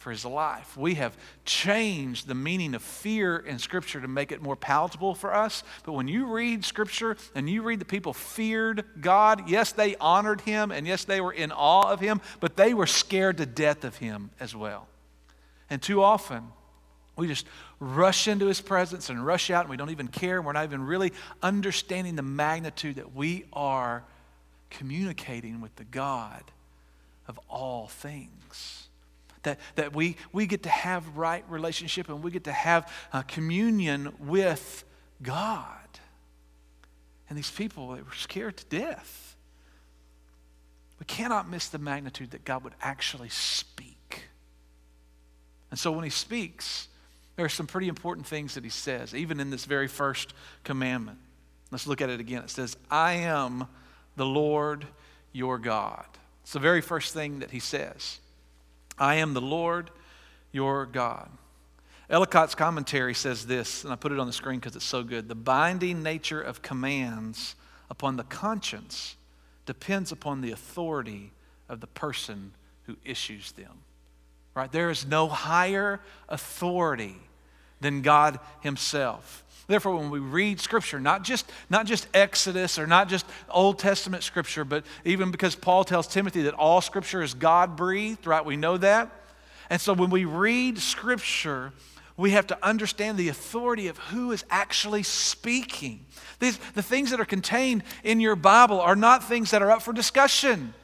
for 0.00 0.10
his 0.10 0.24
life. 0.24 0.78
We 0.78 0.94
have 0.94 1.14
changed 1.44 2.26
the 2.26 2.34
meaning 2.34 2.74
of 2.74 2.82
fear 2.82 3.36
in 3.36 3.58
Scripture 3.58 4.00
to 4.00 4.08
make 4.08 4.32
it 4.32 4.40
more 4.40 4.56
palatable 4.56 5.14
for 5.14 5.34
us. 5.34 5.62
But 5.84 5.92
when 5.92 6.08
you 6.08 6.24
read 6.24 6.64
Scripture 6.64 7.18
and 7.34 7.48
you 7.50 7.62
read 7.62 7.80
the 7.80 7.84
people 7.84 8.14
feared 8.14 8.84
God, 9.02 9.50
yes, 9.50 9.72
they 9.72 9.96
honored 9.96 10.40
him, 10.40 10.72
and 10.72 10.86
yes, 10.86 11.04
they 11.04 11.20
were 11.20 11.34
in 11.34 11.52
awe 11.52 11.92
of 11.92 12.00
him, 12.00 12.22
but 12.40 12.56
they 12.56 12.72
were 12.72 12.86
scared 12.86 13.36
to 13.36 13.46
death 13.46 13.84
of 13.84 13.96
him 13.96 14.30
as 14.40 14.56
well. 14.56 14.88
And 15.68 15.82
too 15.82 16.02
often, 16.02 16.44
we 17.14 17.26
just 17.26 17.46
rush 17.78 18.26
into 18.26 18.46
his 18.46 18.62
presence 18.62 19.10
and 19.10 19.24
rush 19.24 19.50
out, 19.50 19.66
and 19.66 19.70
we 19.70 19.76
don't 19.76 19.90
even 19.90 20.08
care, 20.08 20.40
we're 20.40 20.54
not 20.54 20.64
even 20.64 20.82
really 20.82 21.12
understanding 21.42 22.16
the 22.16 22.22
magnitude 22.22 22.96
that 22.96 23.14
we 23.14 23.44
are 23.52 24.02
communicating 24.70 25.60
with 25.60 25.76
the 25.76 25.84
God 25.84 26.42
of 27.28 27.38
all 27.50 27.88
things 27.88 28.88
that, 29.42 29.58
that 29.76 29.94
we, 29.94 30.16
we 30.32 30.46
get 30.46 30.64
to 30.64 30.68
have 30.68 31.16
right 31.16 31.44
relationship 31.48 32.08
and 32.08 32.22
we 32.22 32.30
get 32.30 32.44
to 32.44 32.52
have 32.52 32.92
uh, 33.12 33.22
communion 33.22 34.12
with 34.18 34.84
God. 35.22 35.76
And 37.28 37.38
these 37.38 37.50
people, 37.50 37.92
they 37.92 38.02
were 38.02 38.14
scared 38.16 38.56
to 38.58 38.64
death. 38.66 39.36
We 40.98 41.06
cannot 41.06 41.48
miss 41.48 41.68
the 41.68 41.78
magnitude 41.78 42.32
that 42.32 42.44
God 42.44 42.64
would 42.64 42.74
actually 42.82 43.30
speak. 43.30 44.24
And 45.70 45.78
so 45.78 45.92
when 45.92 46.04
he 46.04 46.10
speaks, 46.10 46.88
there 47.36 47.46
are 47.46 47.48
some 47.48 47.66
pretty 47.66 47.88
important 47.88 48.26
things 48.26 48.54
that 48.54 48.64
he 48.64 48.70
says, 48.70 49.14
even 49.14 49.40
in 49.40 49.50
this 49.50 49.64
very 49.64 49.88
first 49.88 50.34
commandment. 50.64 51.18
Let's 51.70 51.86
look 51.86 52.00
at 52.00 52.10
it 52.10 52.20
again. 52.20 52.42
It 52.42 52.50
says, 52.50 52.76
I 52.90 53.14
am 53.14 53.66
the 54.16 54.26
Lord 54.26 54.86
your 55.32 55.58
God. 55.58 56.04
It's 56.42 56.52
the 56.52 56.58
very 56.58 56.80
first 56.80 57.14
thing 57.14 57.38
that 57.38 57.52
he 57.52 57.60
says. 57.60 58.18
I 59.00 59.16
am 59.16 59.34
the 59.34 59.40
Lord 59.40 59.90
your 60.52 60.86
God. 60.86 61.28
Ellicott's 62.10 62.54
commentary 62.54 63.14
says 63.14 63.46
this, 63.46 63.84
and 63.84 63.92
I 63.92 63.96
put 63.96 64.12
it 64.12 64.18
on 64.18 64.26
the 64.26 64.32
screen 64.32 64.58
because 64.58 64.76
it's 64.76 64.84
so 64.84 65.02
good. 65.02 65.28
The 65.28 65.34
binding 65.34 66.02
nature 66.02 66.40
of 66.42 66.60
commands 66.60 67.54
upon 67.88 68.16
the 68.16 68.24
conscience 68.24 69.16
depends 69.64 70.12
upon 70.12 70.40
the 70.40 70.50
authority 70.50 71.32
of 71.68 71.80
the 71.80 71.86
person 71.86 72.52
who 72.84 72.96
issues 73.04 73.52
them. 73.52 73.78
Right? 74.54 74.70
There 74.70 74.90
is 74.90 75.06
no 75.06 75.28
higher 75.28 76.00
authority 76.28 77.16
than 77.80 78.02
God 78.02 78.40
Himself. 78.60 79.44
Therefore, 79.70 79.94
when 79.94 80.10
we 80.10 80.18
read 80.18 80.58
Scripture, 80.58 80.98
not 80.98 81.22
just, 81.22 81.48
not 81.70 81.86
just 81.86 82.08
Exodus 82.12 82.76
or 82.76 82.88
not 82.88 83.08
just 83.08 83.24
Old 83.48 83.78
Testament 83.78 84.24
Scripture, 84.24 84.64
but 84.64 84.84
even 85.04 85.30
because 85.30 85.54
Paul 85.54 85.84
tells 85.84 86.08
Timothy 86.08 86.42
that 86.42 86.54
all 86.54 86.80
Scripture 86.80 87.22
is 87.22 87.34
God 87.34 87.76
breathed, 87.76 88.26
right? 88.26 88.44
We 88.44 88.56
know 88.56 88.78
that. 88.78 89.12
And 89.70 89.80
so 89.80 89.92
when 89.92 90.10
we 90.10 90.24
read 90.24 90.80
Scripture, 90.80 91.72
we 92.16 92.32
have 92.32 92.48
to 92.48 92.58
understand 92.66 93.16
the 93.16 93.28
authority 93.28 93.86
of 93.86 93.96
who 93.96 94.32
is 94.32 94.44
actually 94.50 95.04
speaking. 95.04 96.04
These, 96.40 96.58
the 96.74 96.82
things 96.82 97.12
that 97.12 97.20
are 97.20 97.24
contained 97.24 97.84
in 98.02 98.18
your 98.18 98.34
Bible 98.34 98.80
are 98.80 98.96
not 98.96 99.22
things 99.22 99.52
that 99.52 99.62
are 99.62 99.70
up 99.70 99.82
for 99.82 99.92
discussion. 99.92 100.74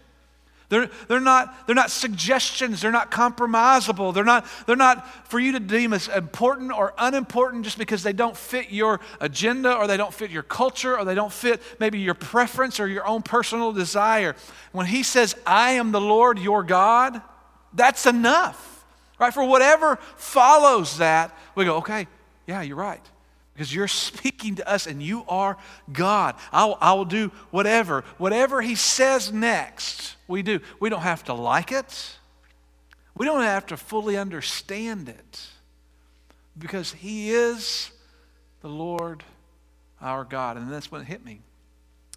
They're, 0.69 0.91
they're, 1.07 1.21
not, 1.21 1.67
they're 1.67 1.77
not 1.77 1.91
suggestions. 1.91 2.81
They're 2.81 2.91
not 2.91 3.11
compromisable. 3.11 4.13
They're 4.13 4.25
not, 4.25 4.47
they're 4.67 4.75
not 4.75 5.29
for 5.29 5.39
you 5.39 5.53
to 5.53 5.61
deem 5.61 5.93
as 5.93 6.09
important 6.09 6.73
or 6.73 6.93
unimportant 6.99 7.65
just 7.65 7.79
because 7.79 8.03
they 8.03 8.13
don't 8.13 8.37
fit 8.37 8.71
your 8.71 9.01
agenda 9.21 9.75
or 9.77 9.87
they 9.87 9.97
don't 9.97 10.13
fit 10.13 10.31
your 10.31 10.43
culture 10.43 10.99
or 10.99 11.05
they 11.05 11.15
don't 11.15 11.33
fit 11.33 11.63
maybe 11.79 12.01
your 12.01 12.15
preference 12.15 12.81
or 12.81 12.89
your 12.89 13.07
own 13.07 13.23
personal 13.23 13.73
desire. 13.73 14.35
When 14.73 14.87
he 14.87 15.03
says, 15.03 15.37
I 15.47 15.73
am 15.73 15.93
the 15.93 16.01
Lord 16.01 16.39
your 16.39 16.65
God, 16.65 17.23
that's 17.73 18.07
enough, 18.07 18.85
right? 19.21 19.33
For 19.33 19.45
whatever 19.45 19.97
follows 20.17 20.99
that, 20.99 21.37
we 21.55 21.65
go, 21.65 21.77
okay, 21.77 22.09
yeah, 22.47 22.63
you're 22.63 22.77
right 22.77 23.03
because 23.57 23.75
you're 23.75 23.89
speaking 23.89 24.57
to 24.57 24.69
us 24.69 24.87
and 24.87 25.03
you 25.03 25.25
are 25.29 25.57
God. 25.91 26.35
I'll, 26.53 26.77
I 26.81 26.93
will 26.93 27.07
do 27.07 27.31
whatever. 27.51 28.05
Whatever 28.19 28.61
He 28.61 28.75
says 28.75 29.33
next, 29.33 30.17
we 30.29 30.43
do. 30.43 30.61
We 30.79 30.91
don't 30.91 31.01
have 31.01 31.25
to 31.25 31.35
like 31.35 31.73
it, 31.73 32.17
we 33.17 33.25
don't 33.25 33.43
have 33.43 33.67
to 33.67 33.77
fully 33.79 34.19
understand 34.19 35.09
it 35.09 35.47
because 36.59 36.93
He 36.93 37.31
is 37.31 37.91
the 38.61 38.69
Lord 38.69 39.25
our 40.03 40.25
God. 40.25 40.59
And 40.59 40.71
that's 40.71 40.93
when 40.93 41.01
it 41.01 41.07
hit 41.07 41.25
me. 41.25 41.41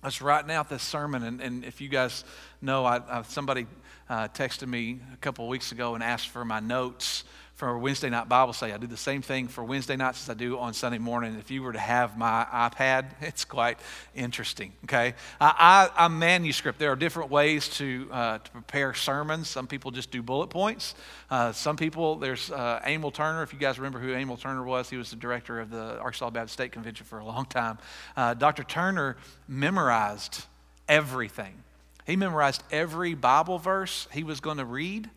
I 0.04 0.08
was 0.08 0.22
writing 0.22 0.52
out 0.52 0.70
this 0.70 0.84
sermon, 0.84 1.24
and, 1.24 1.42
and 1.42 1.66
if 1.66 1.82
you 1.82 1.90
guys 1.90 2.24
know, 2.62 2.86
I, 2.86 3.02
I 3.10 3.22
somebody 3.24 3.68
uh, 4.10 4.30
texted 4.30 4.68
me 4.68 5.00
a 5.14 5.18
couple 5.18 5.46
of 5.46 5.50
weeks 5.50 5.72
ago 5.72 5.94
and 5.94 6.04
asked 6.04 6.30
for 6.30 6.44
my 6.44 6.60
notes 6.60 7.24
for 7.60 7.78
Wednesday 7.78 8.10
night 8.10 8.30
Bible 8.30 8.54
study. 8.54 8.72
I 8.72 8.78
do 8.78 8.88
the 8.88 8.96
same 8.96 9.22
thing 9.22 9.50
for 9.50 9.66
Wednesday 9.66 9.98
nights 9.98 10.24
as 10.24 10.30
I 10.30 10.34
do 10.34 10.58
on 10.58 10.74
Sunday 10.74 10.98
morning. 10.98 11.36
If 11.38 11.52
you 11.52 11.62
were 11.62 11.74
to 11.74 11.80
have 11.80 12.18
my 12.18 12.48
iPad, 12.54 13.08
it's 13.22 13.44
quite 13.44 13.80
interesting. 14.16 14.72
Okay, 14.86 15.14
I, 15.42 15.90
I, 15.98 16.06
I 16.06 16.08
manuscript. 16.08 16.80
There 16.80 16.90
are 16.90 16.96
different 16.96 17.30
ways 17.30 17.68
to 17.78 18.08
uh, 18.14 18.38
to 18.38 18.52
prepare 18.52 18.94
sermons. 18.94 19.50
Some 19.50 19.68
people 19.68 19.92
just 19.92 20.10
do 20.10 20.22
bullet 20.22 20.48
points. 20.48 20.96
Uh, 21.30 21.52
some 21.52 21.76
people, 21.76 22.16
there's 22.16 22.50
uh, 22.50 22.80
Emil 22.88 23.12
Turner. 23.12 23.44
If 23.44 23.52
you 23.52 23.60
guys 23.60 23.78
remember 23.78 24.00
who 24.00 24.14
Emil 24.14 24.38
Turner 24.38 24.64
was, 24.64 24.90
he 24.90 24.96
was 24.96 25.10
the 25.10 25.18
director 25.18 25.60
of 25.60 25.70
the 25.70 26.00
Arkansas 26.00 26.30
Baptist 26.30 26.54
State 26.54 26.72
Convention 26.72 27.06
for 27.06 27.20
a 27.20 27.26
long 27.26 27.46
time. 27.46 27.78
Uh, 28.16 28.36
Dr. 28.36 28.64
Turner 28.64 29.18
memorized 29.50 30.46
everything. 30.88 31.62
He 32.06 32.16
memorized 32.16 32.64
every 32.72 33.16
Bible 33.16 33.60
verse 33.60 34.08
he 34.14 34.24
was 34.24 34.40
going 34.40 34.60
to 34.60 34.66
read. 34.66 35.10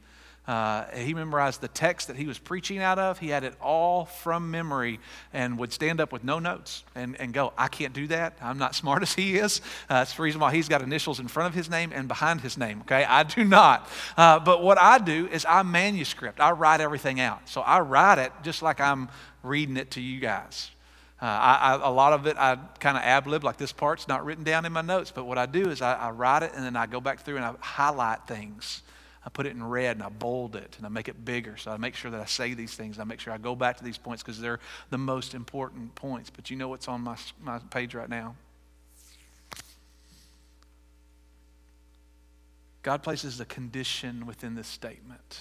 Uh, 0.47 0.87
he 0.97 1.15
memorized 1.15 1.61
the 1.61 1.69
text 1.69 2.09
that 2.09 2.17
he 2.17 2.27
was 2.27 2.37
preaching 2.37 2.79
out 2.79 2.99
of. 2.99 3.21
He 3.21 3.29
had 3.29 3.45
it 3.45 3.55
all 3.61 4.07
from 4.07 4.51
memory 4.51 4.99
and 5.33 5.57
would 5.59 5.73
stand 5.73 6.01
up 6.01 6.13
with 6.13 6.25
no 6.25 6.41
notes 6.41 6.83
and, 6.97 7.19
and 7.21 7.33
go, 7.33 7.53
I 7.57 7.69
can't 7.69 7.93
do 7.93 8.09
that. 8.09 8.39
I'm 8.43 8.59
not 8.59 8.75
smart 8.83 9.03
as 9.03 9.15
he 9.15 9.37
is. 9.37 9.61
Uh, 9.89 10.01
that's 10.01 10.15
the 10.15 10.23
reason 10.23 10.41
why 10.41 10.53
he's 10.53 10.69
got 10.69 10.83
initials 10.83 11.21
in 11.21 11.29
front 11.29 11.49
of 11.49 11.55
his 11.55 11.71
name 11.71 11.93
and 11.95 12.09
behind 12.09 12.41
his 12.41 12.59
name, 12.59 12.81
okay? 12.81 13.05
I 13.05 13.23
do 13.23 13.45
not. 13.45 13.89
Uh, 14.17 14.41
but 14.41 14.65
what 14.65 14.79
I 14.79 14.99
do 14.99 15.29
is 15.29 15.47
I 15.49 15.63
manuscript, 15.63 16.41
I 16.41 16.51
write 16.51 16.81
everything 16.81 17.21
out. 17.21 17.49
So 17.49 17.61
I 17.61 17.79
write 17.81 18.19
it 18.19 18.33
just 18.43 18.63
like 18.63 18.81
I'm 18.81 19.11
reading 19.45 19.77
it 19.77 19.93
to 19.93 20.01
you 20.01 20.19
guys. 20.19 20.73
Uh, 21.21 21.27
I, 21.27 21.75
I, 21.75 21.89
a 21.89 21.91
lot 21.91 22.13
of 22.15 22.27
it 22.27 22.37
I 22.37 22.57
kind 22.81 22.97
of 22.97 23.05
ab 23.05 23.29
lib, 23.29 23.45
like 23.45 23.59
this 23.59 23.71
part's 23.71 24.09
not 24.09 24.25
written 24.25 24.43
down 24.43 24.65
in 24.65 24.73
my 24.73 24.83
notes, 24.83 25.13
but 25.15 25.25
what 25.25 25.39
I 25.39 25.47
do 25.47 25.71
is 25.71 25.81
I, 25.81 25.95
I 25.95 26.11
write 26.11 26.43
it 26.43 26.51
and 26.57 26.65
then 26.65 26.75
I 26.75 26.87
go 26.87 27.01
back 27.01 27.21
through 27.21 27.37
and 27.37 27.45
I 27.45 27.55
highlight 27.61 28.27
things 28.27 28.83
I 29.25 29.31
put 29.31 29.47
it 29.47 29.51
in 29.51 29.63
red 29.63 29.97
and 29.97 30.03
I 30.03 30.09
bold 30.09 30.57
it 30.57 30.75
and 30.79 30.87
I 30.87 30.89
make 30.89 31.09
it 31.09 31.25
bigger. 31.25 31.57
So 31.57 31.71
I 31.71 31.77
make 31.77 31.95
sure 31.95 32.11
that 32.11 32.21
I 32.21 32.25
say 32.25 32.55
these 32.55 32.75
things. 32.75 32.99
I 32.99 33.05
make 33.05 33.21
sure 33.21 33.33
I 33.33 33.39
go 33.39 33.55
back 33.55 33.77
to 33.79 33.85
these 33.85 33.99
points 33.99 34.23
because 34.23 34.41
they're 34.41 34.59
the 34.91 34.99
most 34.99 35.35
important 35.35 35.95
points. 35.95 36.31
But 36.31 36.51
you 36.51 36.57
know 36.57 36.69
what's 36.69 36.89
on 36.89 37.03
my, 37.03 37.17
my 37.43 37.59
page 37.71 37.95
right 37.95 38.09
now? 38.09 38.35
God 42.83 43.05
places 43.05 43.39
a 43.39 43.45
condition 43.45 44.27
within 44.27 44.57
this 44.57 44.67
statement. 44.67 45.41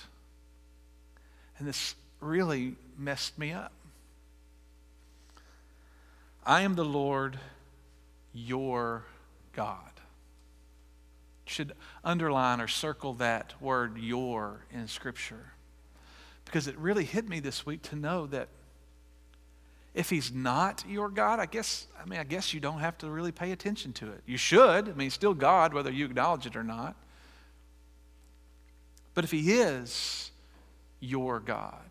And 1.57 1.67
this 1.67 1.95
really 2.19 2.75
messed 2.99 3.39
me 3.39 3.51
up. 3.51 3.71
I 6.45 6.61
am 6.61 6.75
the 6.75 6.85
Lord 6.85 7.39
your 8.33 9.05
God 9.53 9.90
should 11.45 11.73
underline 12.03 12.61
or 12.61 12.67
circle 12.67 13.13
that 13.15 13.53
word 13.61 13.97
your 13.97 14.65
in 14.71 14.87
Scripture. 14.87 15.53
Because 16.45 16.67
it 16.67 16.77
really 16.77 17.03
hit 17.03 17.27
me 17.27 17.39
this 17.39 17.65
week 17.65 17.81
to 17.83 17.95
know 17.95 18.27
that 18.27 18.49
if 19.93 20.09
he's 20.09 20.31
not 20.31 20.83
your 20.87 21.09
God, 21.09 21.39
I 21.39 21.45
guess, 21.45 21.87
I 22.01 22.07
mean, 22.07 22.19
I 22.19 22.23
guess 22.23 22.53
you 22.53 22.59
don't 22.59 22.79
have 22.79 22.97
to 22.99 23.09
really 23.09 23.31
pay 23.31 23.51
attention 23.51 23.91
to 23.93 24.11
it. 24.11 24.21
You 24.25 24.37
should. 24.37 24.87
I 24.87 24.91
mean, 24.93 24.99
he's 24.99 25.13
still 25.13 25.33
God, 25.33 25.73
whether 25.73 25.91
you 25.91 26.05
acknowledge 26.05 26.45
it 26.45 26.55
or 26.55 26.63
not. 26.63 26.95
But 29.13 29.25
if 29.25 29.31
he 29.31 29.51
is 29.51 30.31
your 31.01 31.39
God, 31.41 31.83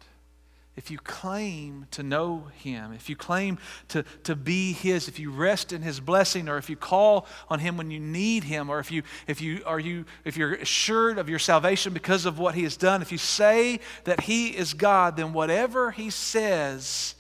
if 0.81 0.91
you 0.91 0.97
claim 0.97 1.87
to 1.91 2.03
know 2.03 2.47
Him, 2.55 2.95
if 2.95 3.11
you 3.11 3.15
claim 3.15 3.59
to, 3.89 4.03
to 4.25 4.35
be 4.35 4.73
His, 4.73 5.09
if 5.09 5.19
you 5.19 5.31
rest 5.31 5.75
in 5.75 5.83
His 5.83 6.01
blessing, 6.01 6.49
or 6.49 6.57
if 6.57 6.71
you 6.71 6.77
call 6.77 7.27
on 7.51 7.59
Him 7.59 7.77
when 7.77 7.91
you 7.91 8.01
need 8.01 8.45
Him, 8.45 8.71
or 8.71 8.79
if, 8.79 8.91
you, 8.91 9.03
if, 9.27 9.43
you, 9.43 9.63
are 9.67 9.79
you, 9.79 10.07
if 10.25 10.39
you're 10.39 10.55
assured 10.55 11.19
of 11.19 11.29
your 11.29 11.39
salvation 11.39 11.93
because 11.93 12.25
of 12.25 12.39
what 12.39 12.55
He 12.55 12.63
has 12.63 12.79
done, 12.79 13.03
if 13.03 13.13
you 13.13 13.19
say 13.19 13.81
that 14.05 14.21
He 14.23 14.57
is 14.57 14.73
God, 14.73 15.19
then 15.19 15.35
whatever 15.35 15.91
He 15.91 16.09
says 16.09 17.15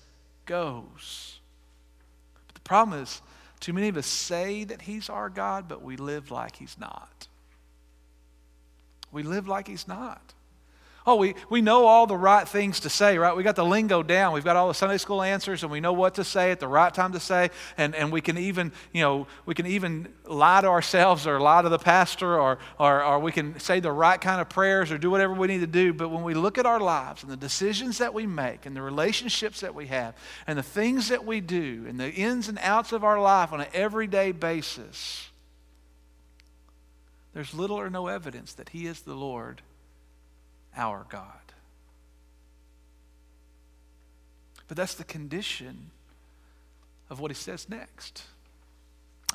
goes. 0.46 1.38
But 2.46 2.54
the 2.54 2.60
problem 2.62 3.02
is, 3.02 3.20
too 3.60 3.74
many 3.74 3.88
of 3.88 3.98
us 3.98 4.06
say 4.06 4.64
that 4.64 4.80
He's 4.80 5.10
our 5.10 5.28
God, 5.28 5.68
but 5.68 5.82
we 5.82 5.98
live 5.98 6.30
like 6.30 6.56
He's 6.56 6.78
not. 6.80 7.28
We 9.12 9.22
live 9.22 9.46
like 9.46 9.68
He's 9.68 9.86
not. 9.86 10.32
Oh, 11.10 11.16
we, 11.16 11.34
we 11.48 11.60
know 11.60 11.86
all 11.86 12.06
the 12.06 12.16
right 12.16 12.46
things 12.46 12.78
to 12.80 12.88
say, 12.88 13.18
right? 13.18 13.34
We 13.34 13.42
got 13.42 13.56
the 13.56 13.64
lingo 13.64 14.00
down. 14.00 14.32
We've 14.32 14.44
got 14.44 14.54
all 14.54 14.68
the 14.68 14.74
Sunday 14.74 14.96
school 14.96 15.22
answers 15.22 15.64
and 15.64 15.72
we 15.72 15.80
know 15.80 15.92
what 15.92 16.14
to 16.14 16.22
say 16.22 16.52
at 16.52 16.60
the 16.60 16.68
right 16.68 16.94
time 16.94 17.10
to 17.14 17.18
say. 17.18 17.50
And, 17.76 17.96
and 17.96 18.12
we 18.12 18.20
can 18.20 18.38
even, 18.38 18.70
you 18.92 19.02
know, 19.02 19.26
we 19.44 19.56
can 19.56 19.66
even 19.66 20.06
lie 20.24 20.60
to 20.60 20.68
ourselves 20.68 21.26
or 21.26 21.40
lie 21.40 21.62
to 21.62 21.68
the 21.68 21.80
pastor 21.80 22.38
or, 22.38 22.60
or, 22.78 23.02
or 23.02 23.18
we 23.18 23.32
can 23.32 23.58
say 23.58 23.80
the 23.80 23.90
right 23.90 24.20
kind 24.20 24.40
of 24.40 24.48
prayers 24.48 24.92
or 24.92 24.98
do 24.98 25.10
whatever 25.10 25.34
we 25.34 25.48
need 25.48 25.62
to 25.62 25.66
do. 25.66 25.92
But 25.92 26.10
when 26.10 26.22
we 26.22 26.34
look 26.34 26.58
at 26.58 26.64
our 26.64 26.78
lives 26.78 27.24
and 27.24 27.32
the 27.32 27.36
decisions 27.36 27.98
that 27.98 28.14
we 28.14 28.24
make 28.24 28.64
and 28.64 28.76
the 28.76 28.82
relationships 28.82 29.58
that 29.62 29.74
we 29.74 29.88
have 29.88 30.14
and 30.46 30.56
the 30.56 30.62
things 30.62 31.08
that 31.08 31.26
we 31.26 31.40
do 31.40 31.86
and 31.88 31.98
the 31.98 32.08
ins 32.08 32.48
and 32.48 32.56
outs 32.62 32.92
of 32.92 33.02
our 33.02 33.20
life 33.20 33.52
on 33.52 33.60
an 33.60 33.68
everyday 33.74 34.30
basis, 34.30 35.28
there's 37.34 37.52
little 37.52 37.80
or 37.80 37.90
no 37.90 38.06
evidence 38.06 38.52
that 38.52 38.68
He 38.68 38.86
is 38.86 39.00
the 39.00 39.14
Lord 39.14 39.62
our 40.80 41.06
God. 41.08 41.24
But 44.66 44.76
that's 44.76 44.94
the 44.94 45.04
condition 45.04 45.90
of 47.10 47.20
what 47.20 47.30
he 47.30 47.34
says 47.34 47.68
next. 47.68 48.24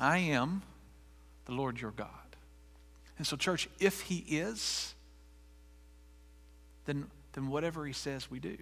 I 0.00 0.18
am 0.18 0.62
the 1.44 1.52
Lord 1.52 1.80
your 1.80 1.92
God. 1.92 2.08
And 3.18 3.26
so, 3.26 3.36
church, 3.36 3.68
if 3.78 4.02
he 4.02 4.24
is, 4.28 4.94
then, 6.84 7.06
then 7.32 7.48
whatever 7.48 7.86
he 7.86 7.92
says, 7.92 8.30
we 8.30 8.40
do. 8.40 8.58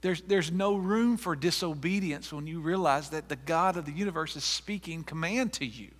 There's, 0.00 0.22
there's 0.22 0.52
no 0.52 0.76
room 0.76 1.16
for 1.16 1.34
disobedience 1.34 2.32
when 2.32 2.46
you 2.46 2.60
realize 2.60 3.10
that 3.10 3.28
the 3.28 3.36
God 3.36 3.76
of 3.76 3.84
the 3.84 3.92
universe 3.92 4.36
is 4.36 4.44
speaking 4.44 5.02
command 5.02 5.52
to 5.54 5.66
you. 5.66 5.90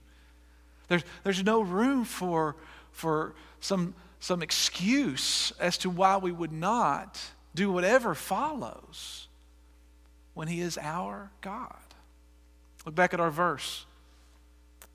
There's, 0.89 1.03
there's 1.25 1.43
no 1.45 1.61
room 1.61 2.05
for, 2.05 2.57
for 2.93 3.35
some 3.61 3.95
some 4.21 4.43
excuse 4.43 5.53
as 5.61 5.79
to 5.79 5.91
why 5.91 6.17
we 6.17 6.33
would 6.33 6.53
not 6.53 7.21
do 7.55 7.71
whatever 7.71 8.15
follows 8.15 9.29
when 10.35 10.49
He 10.49 10.61
is 10.61 10.79
our 10.79 11.31
God. 11.41 11.77
Look 12.85 12.95
back 12.95 13.15
at 13.15 13.21
our 13.21 13.31
verse. 13.31 13.87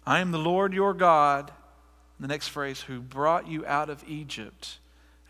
I 0.06 0.20
am 0.20 0.32
the 0.32 0.38
Lord 0.38 0.74
your 0.74 0.94
God, 0.94 1.52
the 2.20 2.28
next 2.28 2.50
phrase, 2.50 2.82
who 2.82 3.00
brought 3.00 3.48
you 3.48 3.66
out 3.66 3.90
of 3.90 4.04
Egypt, 4.08 4.78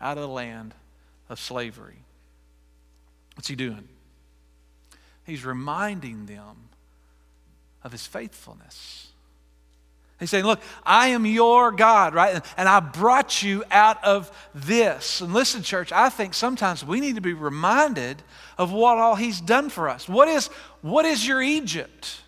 out 0.00 0.16
of 0.16 0.22
the 0.22 0.28
land 0.28 0.74
of 1.28 1.38
slavery. 1.38 2.04
What's 3.34 3.48
He 3.48 3.56
doing? 3.56 3.88
He's 5.24 5.44
reminding 5.44 6.26
them 6.26 6.68
of 7.82 7.92
His 7.92 8.06
faithfulness. 8.06 9.08
He's 10.20 10.30
saying, 10.30 10.44
Look, 10.44 10.60
I 10.84 11.08
am 11.08 11.26
your 11.26 11.72
God, 11.72 12.14
right? 12.14 12.44
And 12.56 12.68
I 12.68 12.80
brought 12.80 13.42
you 13.42 13.64
out 13.70 14.02
of 14.04 14.30
this. 14.54 15.20
And 15.20 15.32
listen, 15.32 15.62
church, 15.62 15.92
I 15.92 16.08
think 16.08 16.34
sometimes 16.34 16.84
we 16.84 17.00
need 17.00 17.16
to 17.16 17.20
be 17.20 17.32
reminded 17.32 18.22
of 18.56 18.72
what 18.72 18.98
all 18.98 19.16
He's 19.16 19.40
done 19.40 19.70
for 19.70 19.88
us. 19.88 20.08
What 20.08 20.28
is, 20.28 20.46
what 20.82 21.04
is 21.04 21.26
your 21.26 21.42
Egypt? 21.42 22.20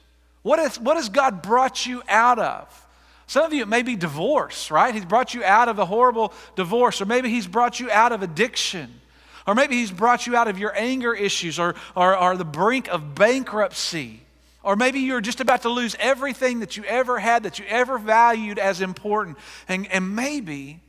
What, 0.42 0.58
is, 0.58 0.78
what 0.78 0.96
has 0.96 1.08
God 1.08 1.42
brought 1.42 1.86
you 1.86 2.02
out 2.08 2.38
of? 2.38 2.86
Some 3.28 3.44
of 3.44 3.52
you, 3.52 3.62
it 3.62 3.68
may 3.68 3.82
be 3.82 3.96
divorce, 3.96 4.70
right? 4.70 4.94
He's 4.94 5.04
brought 5.04 5.34
you 5.34 5.42
out 5.42 5.68
of 5.68 5.80
a 5.80 5.84
horrible 5.84 6.32
divorce, 6.54 7.00
or 7.00 7.06
maybe 7.06 7.28
He's 7.28 7.46
brought 7.46 7.80
you 7.80 7.90
out 7.90 8.12
of 8.12 8.22
addiction. 8.22 9.00
Or 9.46 9.54
maybe 9.54 9.76
he's 9.76 9.92
brought 9.92 10.26
you 10.26 10.34
out 10.34 10.48
of 10.48 10.58
your 10.58 10.76
anger 10.76 11.14
issues 11.14 11.60
or, 11.60 11.76
or, 11.94 12.18
or 12.18 12.36
the 12.36 12.44
brink 12.44 12.88
of 12.88 13.14
bankruptcy. 13.14 14.25
Or 14.66 14.74
maybe 14.74 14.98
you're 14.98 15.20
just 15.20 15.40
about 15.40 15.62
to 15.62 15.68
lose 15.68 15.94
everything 16.00 16.58
that 16.58 16.76
you 16.76 16.82
ever 16.86 17.20
had, 17.20 17.44
that 17.44 17.60
you 17.60 17.64
ever 17.68 17.98
valued 17.98 18.58
as 18.58 18.80
important. 18.80 19.38
And, 19.68 19.86
and 19.92 20.16
maybe, 20.16 20.80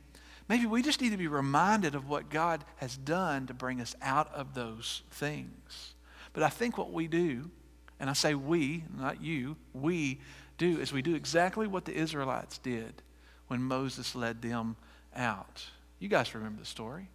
maybe 0.48 0.66
we 0.66 0.82
just 0.82 1.00
need 1.00 1.10
to 1.10 1.16
be 1.16 1.28
reminded 1.28 1.94
of 1.94 2.08
what 2.08 2.28
God 2.28 2.64
has 2.78 2.96
done 2.96 3.46
to 3.46 3.54
bring 3.54 3.80
us 3.80 3.94
out 4.02 4.34
of 4.34 4.54
those 4.54 5.02
things. 5.12 5.94
But 6.32 6.42
I 6.42 6.48
think 6.48 6.76
what 6.76 6.92
we 6.92 7.06
do, 7.06 7.52
and 8.00 8.10
I 8.10 8.14
say 8.14 8.34
we, 8.34 8.82
not 8.98 9.22
you, 9.22 9.56
we 9.72 10.18
do, 10.58 10.80
is 10.80 10.92
we 10.92 11.00
do 11.00 11.14
exactly 11.14 11.68
what 11.68 11.84
the 11.84 11.94
Israelites 11.94 12.58
did 12.58 13.00
when 13.46 13.62
Moses 13.62 14.16
led 14.16 14.42
them 14.42 14.74
out. 15.14 15.64
You 16.00 16.08
guys 16.08 16.34
remember 16.34 16.58
the 16.58 16.66
story. 16.66 17.10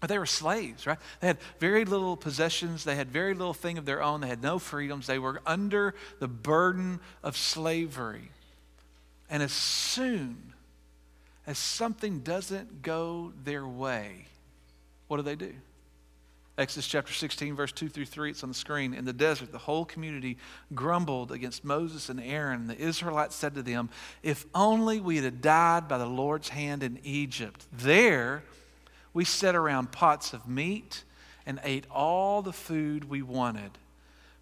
But 0.00 0.08
they 0.08 0.18
were 0.18 0.26
slaves, 0.26 0.86
right? 0.86 0.98
They 1.20 1.26
had 1.26 1.38
very 1.58 1.84
little 1.84 2.16
possessions. 2.16 2.84
They 2.84 2.96
had 2.96 3.10
very 3.10 3.34
little 3.34 3.54
thing 3.54 3.78
of 3.78 3.86
their 3.86 4.02
own. 4.02 4.20
They 4.20 4.28
had 4.28 4.42
no 4.42 4.58
freedoms. 4.58 5.06
They 5.06 5.18
were 5.18 5.40
under 5.46 5.94
the 6.18 6.28
burden 6.28 7.00
of 7.22 7.36
slavery. 7.36 8.30
And 9.30 9.42
as 9.42 9.52
soon 9.52 10.52
as 11.46 11.58
something 11.58 12.20
doesn't 12.20 12.82
go 12.82 13.32
their 13.44 13.66
way, 13.66 14.26
what 15.08 15.16
do 15.16 15.22
they 15.22 15.36
do? 15.36 15.54
Exodus 16.58 16.86
chapter 16.86 17.12
16, 17.12 17.54
verse 17.54 17.72
2 17.72 17.90
through 17.90 18.06
3, 18.06 18.30
it's 18.30 18.42
on 18.42 18.48
the 18.48 18.54
screen. 18.54 18.94
In 18.94 19.04
the 19.04 19.12
desert, 19.12 19.52
the 19.52 19.58
whole 19.58 19.84
community 19.84 20.38
grumbled 20.74 21.30
against 21.30 21.64
Moses 21.64 22.08
and 22.08 22.18
Aaron. 22.18 22.66
The 22.66 22.78
Israelites 22.78 23.36
said 23.36 23.54
to 23.56 23.62
them, 23.62 23.90
If 24.22 24.46
only 24.54 24.98
we 24.98 25.18
had 25.18 25.42
died 25.42 25.86
by 25.86 25.98
the 25.98 26.06
Lord's 26.06 26.48
hand 26.48 26.82
in 26.82 26.98
Egypt. 27.04 27.66
There, 27.70 28.42
we 29.16 29.24
sat 29.24 29.54
around 29.54 29.92
pots 29.92 30.34
of 30.34 30.46
meat 30.46 31.02
and 31.46 31.58
ate 31.64 31.86
all 31.90 32.42
the 32.42 32.52
food 32.52 33.08
we 33.08 33.22
wanted. 33.22 33.70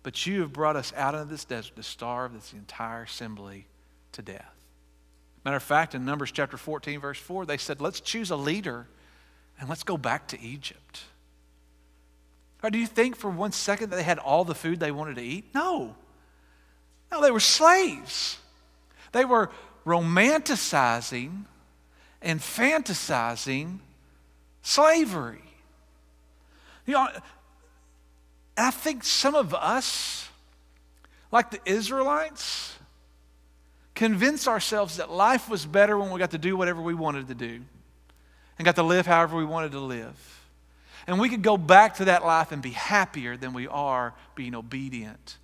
But 0.02 0.26
you 0.26 0.40
have 0.40 0.52
brought 0.52 0.74
us 0.74 0.92
out 0.96 1.14
into 1.14 1.26
this 1.26 1.44
desert 1.44 1.76
to 1.76 1.84
starve 1.84 2.32
this 2.32 2.52
entire 2.52 3.04
assembly 3.04 3.68
to 4.10 4.22
death. 4.22 4.50
Matter 5.44 5.58
of 5.58 5.62
fact, 5.62 5.94
in 5.94 6.04
Numbers 6.04 6.32
chapter 6.32 6.56
14, 6.56 6.98
verse 6.98 7.20
4, 7.20 7.46
they 7.46 7.56
said, 7.56 7.80
Let's 7.80 8.00
choose 8.00 8.32
a 8.32 8.36
leader 8.36 8.88
and 9.60 9.68
let's 9.68 9.84
go 9.84 9.96
back 9.96 10.26
to 10.28 10.40
Egypt. 10.40 11.04
Or 12.60 12.68
do 12.68 12.76
you 12.76 12.88
think 12.88 13.14
for 13.14 13.30
one 13.30 13.52
second 13.52 13.90
that 13.90 13.96
they 13.96 14.02
had 14.02 14.18
all 14.18 14.44
the 14.44 14.56
food 14.56 14.80
they 14.80 14.90
wanted 14.90 15.14
to 15.16 15.22
eat? 15.22 15.44
No. 15.54 15.94
No, 17.12 17.22
they 17.22 17.30
were 17.30 17.38
slaves. 17.38 18.38
They 19.12 19.24
were 19.24 19.50
romanticizing 19.86 21.44
and 22.20 22.40
fantasizing 22.40 23.78
slavery. 24.64 25.42
You 26.86 26.94
know, 26.94 27.08
I 28.56 28.70
think 28.72 29.04
some 29.04 29.36
of 29.36 29.54
us, 29.54 30.28
like 31.30 31.50
the 31.50 31.60
Israelites, 31.64 32.76
convince 33.94 34.48
ourselves 34.48 34.96
that 34.96 35.10
life 35.10 35.48
was 35.48 35.64
better 35.64 35.96
when 35.96 36.10
we 36.10 36.18
got 36.18 36.32
to 36.32 36.38
do 36.38 36.56
whatever 36.56 36.82
we 36.82 36.94
wanted 36.94 37.28
to 37.28 37.34
do 37.34 37.60
and 38.58 38.64
got 38.64 38.74
to 38.76 38.82
live 38.82 39.06
however 39.06 39.36
we 39.36 39.44
wanted 39.44 39.72
to 39.72 39.80
live. 39.80 40.40
And 41.06 41.20
we 41.20 41.28
could 41.28 41.42
go 41.42 41.56
back 41.56 41.96
to 41.96 42.06
that 42.06 42.24
life 42.24 42.50
and 42.50 42.62
be 42.62 42.70
happier 42.70 43.36
than 43.36 43.52
we 43.52 43.68
are 43.68 44.14
being 44.34 44.54
obedient 44.54 45.36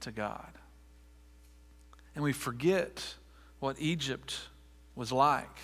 to 0.00 0.10
God. 0.10 0.50
And 2.14 2.24
we 2.24 2.32
forget 2.32 3.14
what 3.60 3.76
Egypt 3.78 4.36
was 4.96 5.12
like. 5.12 5.56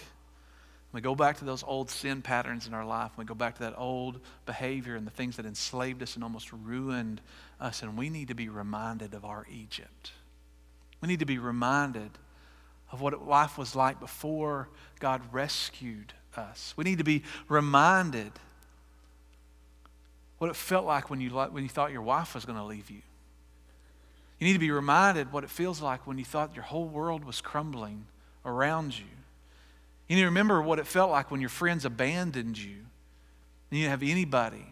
We 0.92 1.00
go 1.00 1.14
back 1.14 1.38
to 1.38 1.44
those 1.44 1.62
old 1.62 1.88
sin 1.88 2.20
patterns 2.20 2.66
in 2.66 2.74
our 2.74 2.85
life. 2.85 3.12
We 3.16 3.24
go 3.24 3.35
back 3.35 3.57
to 3.57 3.62
that 3.62 3.74
old 3.79 4.18
behavior 4.44 4.96
and 4.96 5.07
the 5.07 5.12
things 5.12 5.37
that 5.37 5.46
enslaved 5.46 6.03
us 6.03 6.16
and 6.16 6.24
almost 6.24 6.53
ruined 6.53 7.20
us. 7.61 7.83
And 7.83 7.96
we 7.96 8.11
need 8.11 8.29
to 8.29 8.35
be 8.35 8.48
reminded 8.48 9.14
of 9.14 9.24
our 9.24 9.46
Egypt. 9.53 10.12
We 11.00 11.07
need 11.07 11.20
to 11.20 11.26
be 11.26 11.38
reminded 11.38 12.11
of 12.90 13.00
what 13.00 13.26
life 13.26 13.57
was 13.57 13.76
like 13.76 14.00
before 14.00 14.68
God 14.98 15.22
rescued 15.33 16.12
us. 16.37 16.74
We 16.76 16.83
need 16.83 16.98
to 16.98 17.05
be 17.05 17.22
reminded 17.48 18.33
what 20.38 20.50
it 20.50 20.57
felt 20.57 20.87
like 20.87 21.09
when 21.09 21.20
you, 21.20 21.31
when 21.31 21.62
you 21.62 21.68
thought 21.68 21.92
your 21.92 22.03
wife 22.03 22.35
was 22.35 22.44
going 22.44 22.59
to 22.59 22.64
leave 22.64 22.90
you. 22.90 23.03
You 24.40 24.46
need 24.46 24.55
to 24.55 24.59
be 24.59 24.70
reminded 24.70 25.33
what 25.33 25.44
it 25.44 25.50
feels 25.50 25.81
like 25.81 26.07
when 26.07 26.18
you 26.18 26.24
thought 26.24 26.55
your 26.55 26.64
whole 26.64 26.88
world 26.88 27.24
was 27.24 27.40
crumbling 27.40 28.07
around 28.44 28.98
you. 28.98 29.05
You 30.11 30.16
need 30.16 30.23
to 30.23 30.27
remember 30.27 30.61
what 30.61 30.81
it 30.81 30.88
felt 30.88 31.12
like 31.12 31.31
when 31.31 31.40
your 31.40 31.49
friends 31.49 31.85
abandoned 31.85 32.59
you 32.59 32.75
and 32.75 33.79
you 33.79 33.85
didn't 33.85 33.90
have 33.90 34.03
anybody. 34.03 34.66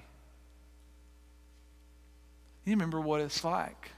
You 2.64 2.72
remember 2.72 3.00
what 3.00 3.20
it's 3.20 3.44
like 3.44 3.92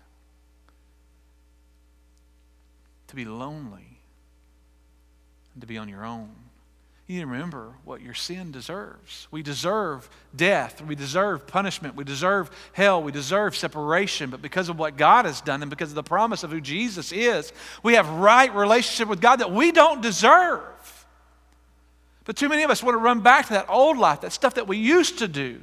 to 3.07 3.16
be 3.16 3.24
lonely 3.24 4.00
and 5.55 5.62
to 5.62 5.66
be 5.66 5.79
on 5.79 5.88
your 5.88 6.05
own. 6.05 6.29
you 7.07 7.14
need 7.14 7.20
to 7.22 7.26
remember 7.29 7.72
what 7.87 8.03
your 8.03 8.12
sin 8.12 8.53
deserves. 8.53 9.26
We 9.31 9.42
deserve 9.42 10.11
death. 10.37 10.83
We 10.83 10.94
deserve 10.94 11.46
punishment. 11.46 11.96
We 11.96 12.05
deserve 12.05 12.50
hell. 12.74 13.03
We 13.03 13.12
deserve 13.12 13.57
separation. 13.57 14.29
But 14.29 14.42
because 14.42 14.68
of 14.68 14.79
what 14.79 14.98
God 14.98 15.24
has 15.24 15.40
done 15.40 15.62
and 15.62 15.70
because 15.70 15.88
of 15.88 15.94
the 15.94 16.03
promise 16.03 16.42
of 16.42 16.53
who 16.53 16.61
Jesus 16.61 17.12
is, 17.12 17.50
we 17.83 17.94
have 17.94 18.07
right 18.11 18.55
relationship 18.55 19.09
with 19.09 19.22
God 19.22 19.37
that 19.37 19.50
we 19.50 19.72
don't 19.72 20.03
deserve. 20.03 20.61
But 22.31 22.37
too 22.37 22.49
many 22.49 22.62
of 22.62 22.71
us 22.71 22.81
want 22.81 22.95
to 22.95 22.99
run 22.99 23.23
back 23.23 23.49
to 23.49 23.55
that 23.55 23.69
old 23.69 23.99
life, 23.99 24.21
that 24.21 24.31
stuff 24.31 24.55
that 24.55 24.69
we 24.69 24.77
used 24.77 25.19
to 25.19 25.27
do. 25.27 25.61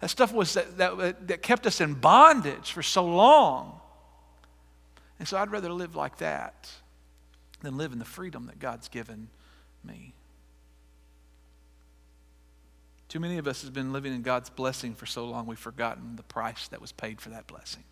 That 0.00 0.08
stuff 0.08 0.32
was 0.32 0.54
that, 0.54 0.78
that, 0.78 1.28
that 1.28 1.42
kept 1.42 1.66
us 1.66 1.82
in 1.82 1.92
bondage 1.92 2.72
for 2.72 2.82
so 2.82 3.04
long. 3.04 3.78
And 5.18 5.28
so 5.28 5.36
I'd 5.36 5.50
rather 5.50 5.70
live 5.70 5.96
like 5.96 6.16
that 6.16 6.70
than 7.60 7.76
live 7.76 7.92
in 7.92 7.98
the 7.98 8.06
freedom 8.06 8.46
that 8.46 8.58
God's 8.58 8.88
given 8.88 9.28
me. 9.84 10.14
Too 13.10 13.20
many 13.20 13.36
of 13.36 13.46
us 13.46 13.60
have 13.64 13.74
been 13.74 13.92
living 13.92 14.14
in 14.14 14.22
God's 14.22 14.48
blessing 14.48 14.94
for 14.94 15.04
so 15.04 15.26
long 15.26 15.44
we've 15.44 15.58
forgotten 15.58 16.16
the 16.16 16.22
price 16.22 16.66
that 16.68 16.80
was 16.80 16.92
paid 16.92 17.20
for 17.20 17.28
that 17.28 17.46
blessing. 17.46 17.84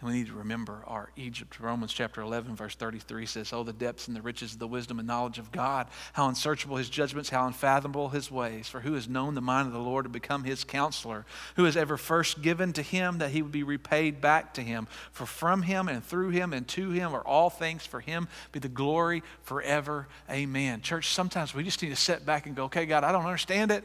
And 0.00 0.10
we 0.10 0.18
need 0.18 0.26
to 0.26 0.34
remember 0.34 0.82
our 0.86 1.10
Egypt. 1.16 1.58
Romans 1.58 1.90
chapter 1.90 2.20
11, 2.20 2.54
verse 2.54 2.74
33 2.74 3.24
says, 3.24 3.50
Oh, 3.54 3.62
the 3.62 3.72
depths 3.72 4.08
and 4.08 4.16
the 4.16 4.20
riches 4.20 4.52
of 4.52 4.58
the 4.58 4.66
wisdom 4.66 4.98
and 4.98 5.08
knowledge 5.08 5.38
of 5.38 5.50
God, 5.50 5.86
how 6.12 6.28
unsearchable 6.28 6.76
his 6.76 6.90
judgments, 6.90 7.30
how 7.30 7.46
unfathomable 7.46 8.10
his 8.10 8.30
ways. 8.30 8.68
For 8.68 8.80
who 8.80 8.92
has 8.92 9.08
known 9.08 9.34
the 9.34 9.40
mind 9.40 9.68
of 9.68 9.72
the 9.72 9.78
Lord 9.78 10.04
to 10.04 10.10
become 10.10 10.44
his 10.44 10.64
counselor? 10.64 11.24
Who 11.54 11.64
has 11.64 11.78
ever 11.78 11.96
first 11.96 12.42
given 12.42 12.74
to 12.74 12.82
him 12.82 13.18
that 13.18 13.30
he 13.30 13.40
would 13.40 13.52
be 13.52 13.62
repaid 13.62 14.20
back 14.20 14.52
to 14.54 14.60
him? 14.60 14.86
For 15.12 15.24
from 15.24 15.62
him 15.62 15.88
and 15.88 16.04
through 16.04 16.28
him 16.28 16.52
and 16.52 16.68
to 16.68 16.90
him 16.90 17.14
are 17.14 17.26
all 17.26 17.48
things. 17.48 17.86
For 17.86 18.00
him 18.00 18.28
be 18.52 18.58
the 18.58 18.68
glory 18.68 19.22
forever. 19.44 20.08
Amen. 20.30 20.82
Church, 20.82 21.08
sometimes 21.14 21.54
we 21.54 21.64
just 21.64 21.80
need 21.80 21.88
to 21.88 21.96
sit 21.96 22.26
back 22.26 22.44
and 22.44 22.54
go, 22.54 22.64
Okay, 22.64 22.84
God, 22.84 23.02
I 23.02 23.12
don't 23.12 23.24
understand 23.24 23.70
it 23.70 23.82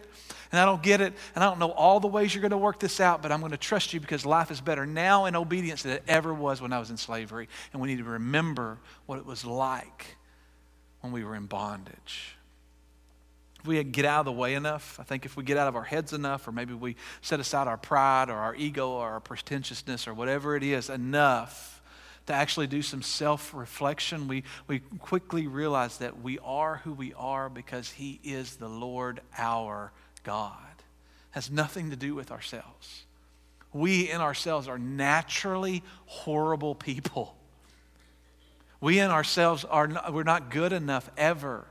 and 0.51 0.59
I 0.59 0.65
don't 0.65 0.83
get 0.83 0.99
it, 0.99 1.13
and 1.33 1.43
I 1.43 1.47
don't 1.47 1.59
know 1.59 1.71
all 1.71 1.99
the 1.99 2.07
ways 2.07 2.33
you're 2.33 2.41
going 2.41 2.51
to 2.51 2.57
work 2.57 2.79
this 2.79 2.99
out, 2.99 3.21
but 3.21 3.31
I'm 3.31 3.39
going 3.39 3.53
to 3.53 3.57
trust 3.57 3.93
you 3.93 3.99
because 3.99 4.25
life 4.25 4.51
is 4.51 4.59
better 4.59 4.85
now 4.85 5.25
in 5.25 5.35
obedience 5.35 5.83
than 5.83 6.00
it 6.01 6.11
ever 6.11 6.33
was 6.33 6.61
when 6.61 6.73
I 6.73 6.79
was 6.79 6.89
in 6.89 6.97
slavery. 6.97 7.47
And 7.73 7.81
we 7.81 7.87
need 7.87 7.99
to 7.99 8.03
remember 8.03 8.77
what 9.05 9.19
it 9.19 9.25
was 9.25 9.45
like 9.45 10.17
when 11.01 11.11
we 11.11 11.23
were 11.23 11.35
in 11.35 11.45
bondage. 11.45 12.35
If 13.59 13.67
we 13.67 13.83
get 13.83 14.05
out 14.05 14.21
of 14.21 14.25
the 14.25 14.31
way 14.31 14.55
enough, 14.55 14.99
I 14.99 15.03
think 15.03 15.25
if 15.25 15.37
we 15.37 15.43
get 15.43 15.57
out 15.57 15.67
of 15.67 15.75
our 15.75 15.83
heads 15.83 16.13
enough, 16.13 16.47
or 16.47 16.51
maybe 16.51 16.73
we 16.73 16.95
set 17.21 17.39
aside 17.39 17.67
our 17.67 17.77
pride 17.77 18.29
or 18.29 18.35
our 18.35 18.55
ego 18.55 18.89
or 18.89 19.07
our 19.07 19.19
pretentiousness 19.19 20.07
or 20.07 20.15
whatever 20.15 20.55
it 20.55 20.63
is 20.63 20.89
enough 20.89 21.81
to 22.27 22.33
actually 22.33 22.67
do 22.67 22.81
some 22.81 23.01
self 23.01 23.53
reflection, 23.53 24.27
we, 24.27 24.43
we 24.67 24.79
quickly 24.79 25.47
realize 25.47 25.97
that 25.99 26.21
we 26.21 26.39
are 26.39 26.77
who 26.77 26.93
we 26.93 27.13
are 27.13 27.49
because 27.49 27.91
He 27.91 28.19
is 28.23 28.55
the 28.55 28.69
Lord 28.69 29.21
our 29.37 29.91
God. 30.23 30.55
Has 31.31 31.51
nothing 31.51 31.89
to 31.91 31.95
do 31.95 32.15
with 32.15 32.31
ourselves. 32.31 33.05
We 33.73 34.09
in 34.09 34.19
ourselves 34.21 34.67
are 34.67 34.77
naturally 34.77 35.83
horrible 36.05 36.75
people. 36.75 37.35
We 38.81 38.99
in 38.99 39.11
ourselves 39.11 39.63
are 39.63 39.87
not, 39.87 40.13
we're 40.13 40.23
not 40.23 40.49
good 40.49 40.73
enough 40.73 41.09
ever. 41.17 41.65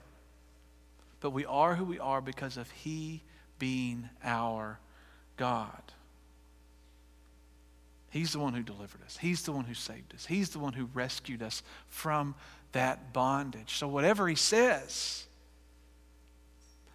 But 1.20 1.30
we 1.30 1.44
are 1.44 1.74
who 1.74 1.84
we 1.84 1.98
are 1.98 2.20
because 2.20 2.56
of 2.56 2.70
He 2.70 3.22
being 3.58 4.08
our 4.24 4.78
God. 5.36 5.82
He's 8.10 8.32
the 8.32 8.38
one 8.38 8.54
who 8.54 8.62
delivered 8.62 9.02
us. 9.04 9.18
He's 9.20 9.42
the 9.42 9.52
one 9.52 9.64
who 9.64 9.74
saved 9.74 10.14
us. 10.14 10.26
He's 10.26 10.50
the 10.50 10.58
one 10.58 10.72
who 10.72 10.88
rescued 10.94 11.42
us 11.42 11.62
from 11.88 12.34
that 12.72 13.12
bondage. 13.12 13.76
So, 13.76 13.86
whatever 13.86 14.28
He 14.28 14.34
says, 14.34 15.26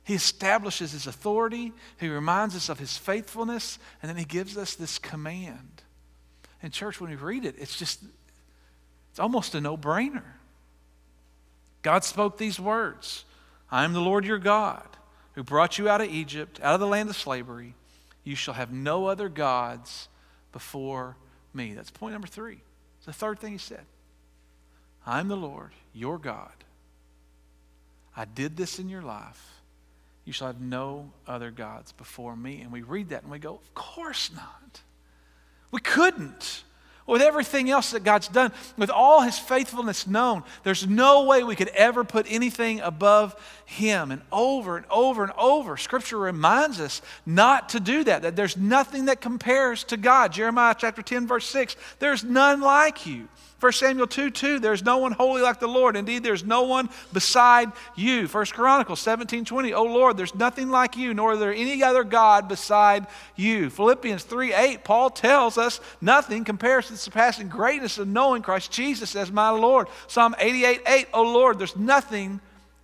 he 0.05 0.13
establishes 0.13 0.91
his 0.91 1.07
authority, 1.07 1.73
he 1.99 2.07
reminds 2.07 2.55
us 2.55 2.69
of 2.69 2.77
his 2.77 2.95
faithfulness, 2.95 3.79
and 4.01 4.09
then 4.09 4.17
he 4.17 4.23
gives 4.23 4.55
us 4.55 4.75
this 4.75 4.99
command. 4.99 5.81
And, 6.61 6.71
church, 6.71 7.01
when 7.01 7.09
we 7.09 7.15
read 7.15 7.43
it, 7.43 7.55
it's 7.57 7.75
just, 7.75 8.03
it's 9.09 9.19
almost 9.19 9.55
a 9.55 9.61
no 9.61 9.75
brainer. 9.75 10.23
God 11.81 12.03
spoke 12.03 12.37
these 12.37 12.59
words 12.59 13.25
I 13.71 13.83
am 13.83 13.93
the 13.93 13.99
Lord 13.99 14.25
your 14.25 14.37
God 14.37 14.87
who 15.33 15.43
brought 15.43 15.79
you 15.79 15.89
out 15.89 16.01
of 16.01 16.09
Egypt, 16.09 16.59
out 16.61 16.75
of 16.75 16.79
the 16.79 16.87
land 16.87 17.09
of 17.09 17.15
slavery. 17.15 17.73
You 18.23 18.35
shall 18.35 18.53
have 18.53 18.71
no 18.71 19.07
other 19.07 19.27
gods 19.27 20.07
before 20.51 21.17
me. 21.51 21.73
That's 21.73 21.89
point 21.89 22.13
number 22.13 22.27
three. 22.27 22.59
It's 22.97 23.07
the 23.07 23.13
third 23.13 23.39
thing 23.39 23.53
he 23.53 23.57
said. 23.57 23.85
I'm 25.05 25.29
the 25.29 25.35
Lord, 25.35 25.71
your 25.93 26.19
God. 26.19 26.53
I 28.15 28.25
did 28.25 28.55
this 28.55 28.77
in 28.77 28.87
your 28.87 29.01
life 29.01 29.54
you 30.25 30.33
shall 30.33 30.47
have 30.47 30.59
no 30.59 31.11
other 31.27 31.51
gods 31.51 31.91
before 31.91 32.35
me. 32.35 32.61
And 32.61 32.71
we 32.71 32.81
read 32.81 33.09
that 33.09 33.23
and 33.23 33.31
we 33.31 33.39
go, 33.39 33.53
Of 33.53 33.73
course 33.73 34.31
not. 34.35 34.81
We 35.71 35.79
couldn't. 35.79 36.63
With 37.07 37.21
everything 37.21 37.69
else 37.69 37.91
that 37.91 38.03
God's 38.03 38.27
done, 38.27 38.51
with 38.77 38.89
all 38.89 39.21
his 39.21 39.37
faithfulness 39.37 40.07
known, 40.07 40.43
there's 40.63 40.87
no 40.87 41.25
way 41.25 41.43
we 41.43 41.55
could 41.55 41.67
ever 41.67 42.03
put 42.03 42.25
anything 42.27 42.79
above 42.79 43.35
him. 43.65 44.09
And 44.09 44.23
over 44.31 44.75
and 44.75 44.87
over 44.89 45.21
and 45.21 45.31
over, 45.37 45.77
Scripture 45.77 46.17
reminds 46.17 46.79
us 46.79 47.03
not 47.23 47.69
to 47.69 47.79
do 47.79 48.03
that, 48.05 48.23
that 48.23 48.35
there's 48.35 48.57
nothing 48.57 49.05
that 49.05 49.21
compares 49.21 49.83
to 49.85 49.97
God. 49.97 50.33
Jeremiah 50.33 50.73
chapter 50.75 51.03
10, 51.03 51.27
verse 51.27 51.45
6 51.45 51.75
there's 51.99 52.23
none 52.23 52.61
like 52.61 53.05
you. 53.05 53.27
1 53.65 53.71
Samuel 53.71 54.05
2 54.05 54.29
2, 54.29 54.59
there's 54.59 54.83
no 54.83 54.99
one 54.99 55.11
holy 55.11 55.41
like 55.41 55.59
the 55.59 55.67
Lord. 55.67 55.95
Indeed, 55.95 56.21
there's 56.21 56.43
no 56.43 56.61
one 56.61 56.87
beside 57.11 57.71
you. 57.95 58.27
1 58.27 58.45
Chronicles 58.45 58.99
17 58.99 59.43
20, 59.43 59.73
oh 59.73 59.85
Lord, 59.85 60.17
there's 60.17 60.35
nothing 60.35 60.69
like 60.69 60.95
you, 60.95 61.15
nor 61.15 61.33
is 61.33 61.39
there 61.39 61.51
any 61.51 61.81
other 61.81 62.03
God 62.03 62.47
beside 62.47 63.07
you. 63.35 63.71
Philippians 63.71 64.23
3 64.23 64.53
8, 64.53 64.83
Paul 64.83 65.09
tells 65.09 65.57
us 65.57 65.79
nothing 65.99 66.43
compares 66.43 66.85
to 66.85 66.91
the 66.91 66.99
surpassing 66.99 67.47
greatness 67.47 67.97
of 67.97 68.07
knowing 68.07 68.43
Christ 68.43 68.71
Jesus 68.71 69.15
as 69.15 69.31
my 69.31 69.49
Lord. 69.49 69.87
Psalm 70.05 70.35
88 70.37 70.81
8, 70.85 71.07
oh 71.11 71.23
Lord, 71.23 71.57
there's 71.57 71.75
nothing 71.75 72.41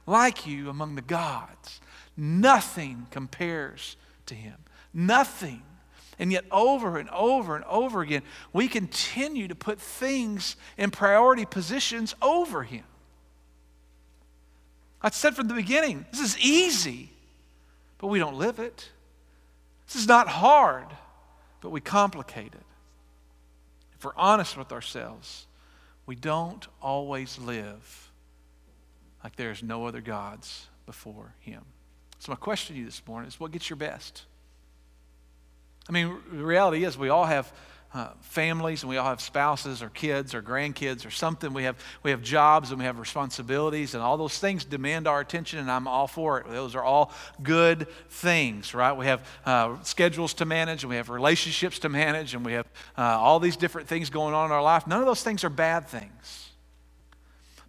like 0.07 0.47
you 0.47 0.67
among 0.71 0.95
the 0.95 1.03
gods. 1.03 1.79
Nothing 2.17 3.05
compares 3.11 3.97
to 4.25 4.33
him. 4.33 4.55
Nothing. 4.95 5.61
And 6.21 6.31
yet, 6.31 6.45
over 6.51 6.99
and 6.99 7.09
over 7.09 7.55
and 7.55 7.65
over 7.65 8.01
again, 8.01 8.21
we 8.53 8.67
continue 8.67 9.47
to 9.47 9.55
put 9.55 9.81
things 9.81 10.55
in 10.77 10.91
priority 10.91 11.45
positions 11.45 12.13
over 12.21 12.61
Him. 12.61 12.83
I 15.01 15.09
said 15.09 15.35
from 15.35 15.47
the 15.47 15.55
beginning, 15.55 16.05
this 16.11 16.19
is 16.19 16.37
easy, 16.37 17.09
but 17.97 18.05
we 18.07 18.19
don't 18.19 18.35
live 18.35 18.59
it. 18.59 18.91
This 19.87 19.95
is 19.95 20.07
not 20.07 20.27
hard, 20.27 20.85
but 21.59 21.71
we 21.71 21.81
complicate 21.81 22.53
it. 22.53 22.65
If 23.97 24.05
we're 24.05 24.15
honest 24.15 24.55
with 24.55 24.71
ourselves, 24.71 25.47
we 26.05 26.13
don't 26.13 26.67
always 26.83 27.39
live 27.39 28.11
like 29.23 29.37
there's 29.37 29.63
no 29.63 29.87
other 29.87 30.01
gods 30.01 30.67
before 30.85 31.33
Him. 31.39 31.63
So, 32.19 32.31
my 32.31 32.35
question 32.35 32.75
to 32.75 32.79
you 32.79 32.85
this 32.85 33.01
morning 33.07 33.27
is 33.27 33.39
what 33.39 33.51
gets 33.51 33.71
your 33.71 33.77
best? 33.77 34.25
I 35.89 35.91
mean, 35.91 36.17
the 36.31 36.43
reality 36.43 36.83
is 36.83 36.97
we 36.97 37.09
all 37.09 37.25
have 37.25 37.51
uh, 37.93 38.09
families 38.21 38.83
and 38.83 38.89
we 38.89 38.97
all 38.97 39.09
have 39.09 39.19
spouses 39.19 39.81
or 39.81 39.89
kids 39.89 40.33
or 40.33 40.41
grandkids 40.41 41.05
or 41.05 41.11
something. 41.11 41.53
We 41.53 41.63
have, 41.63 41.75
we 42.03 42.11
have 42.11 42.21
jobs 42.21 42.71
and 42.71 42.79
we 42.79 42.85
have 42.85 42.99
responsibilities, 42.99 43.93
and 43.93 44.01
all 44.01 44.15
those 44.15 44.39
things 44.39 44.63
demand 44.63 45.07
our 45.07 45.19
attention, 45.19 45.59
and 45.59 45.69
I'm 45.69 45.87
all 45.87 46.07
for 46.07 46.39
it. 46.39 46.47
Those 46.49 46.73
are 46.75 46.83
all 46.83 47.11
good 47.43 47.87
things, 48.09 48.73
right? 48.73 48.93
We 48.93 49.07
have 49.07 49.27
uh, 49.45 49.81
schedules 49.83 50.33
to 50.35 50.45
manage, 50.45 50.83
and 50.83 50.89
we 50.89 50.95
have 50.95 51.09
relationships 51.09 51.79
to 51.79 51.89
manage, 51.89 52.33
and 52.33 52.45
we 52.45 52.53
have 52.53 52.67
uh, 52.97 53.01
all 53.01 53.39
these 53.39 53.57
different 53.57 53.89
things 53.89 54.09
going 54.09 54.33
on 54.33 54.45
in 54.45 54.51
our 54.51 54.63
life. 54.63 54.87
None 54.87 55.01
of 55.01 55.05
those 55.05 55.23
things 55.23 55.43
are 55.43 55.49
bad 55.49 55.87
things. 55.87 56.49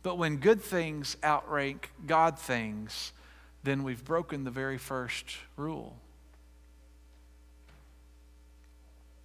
But 0.04 0.18
when 0.18 0.36
good 0.36 0.62
things 0.62 1.16
outrank 1.24 1.90
God 2.06 2.38
things, 2.38 3.12
then 3.64 3.82
we've 3.82 4.04
broken 4.04 4.44
the 4.44 4.50
very 4.50 4.78
first 4.78 5.24
rule. 5.56 5.96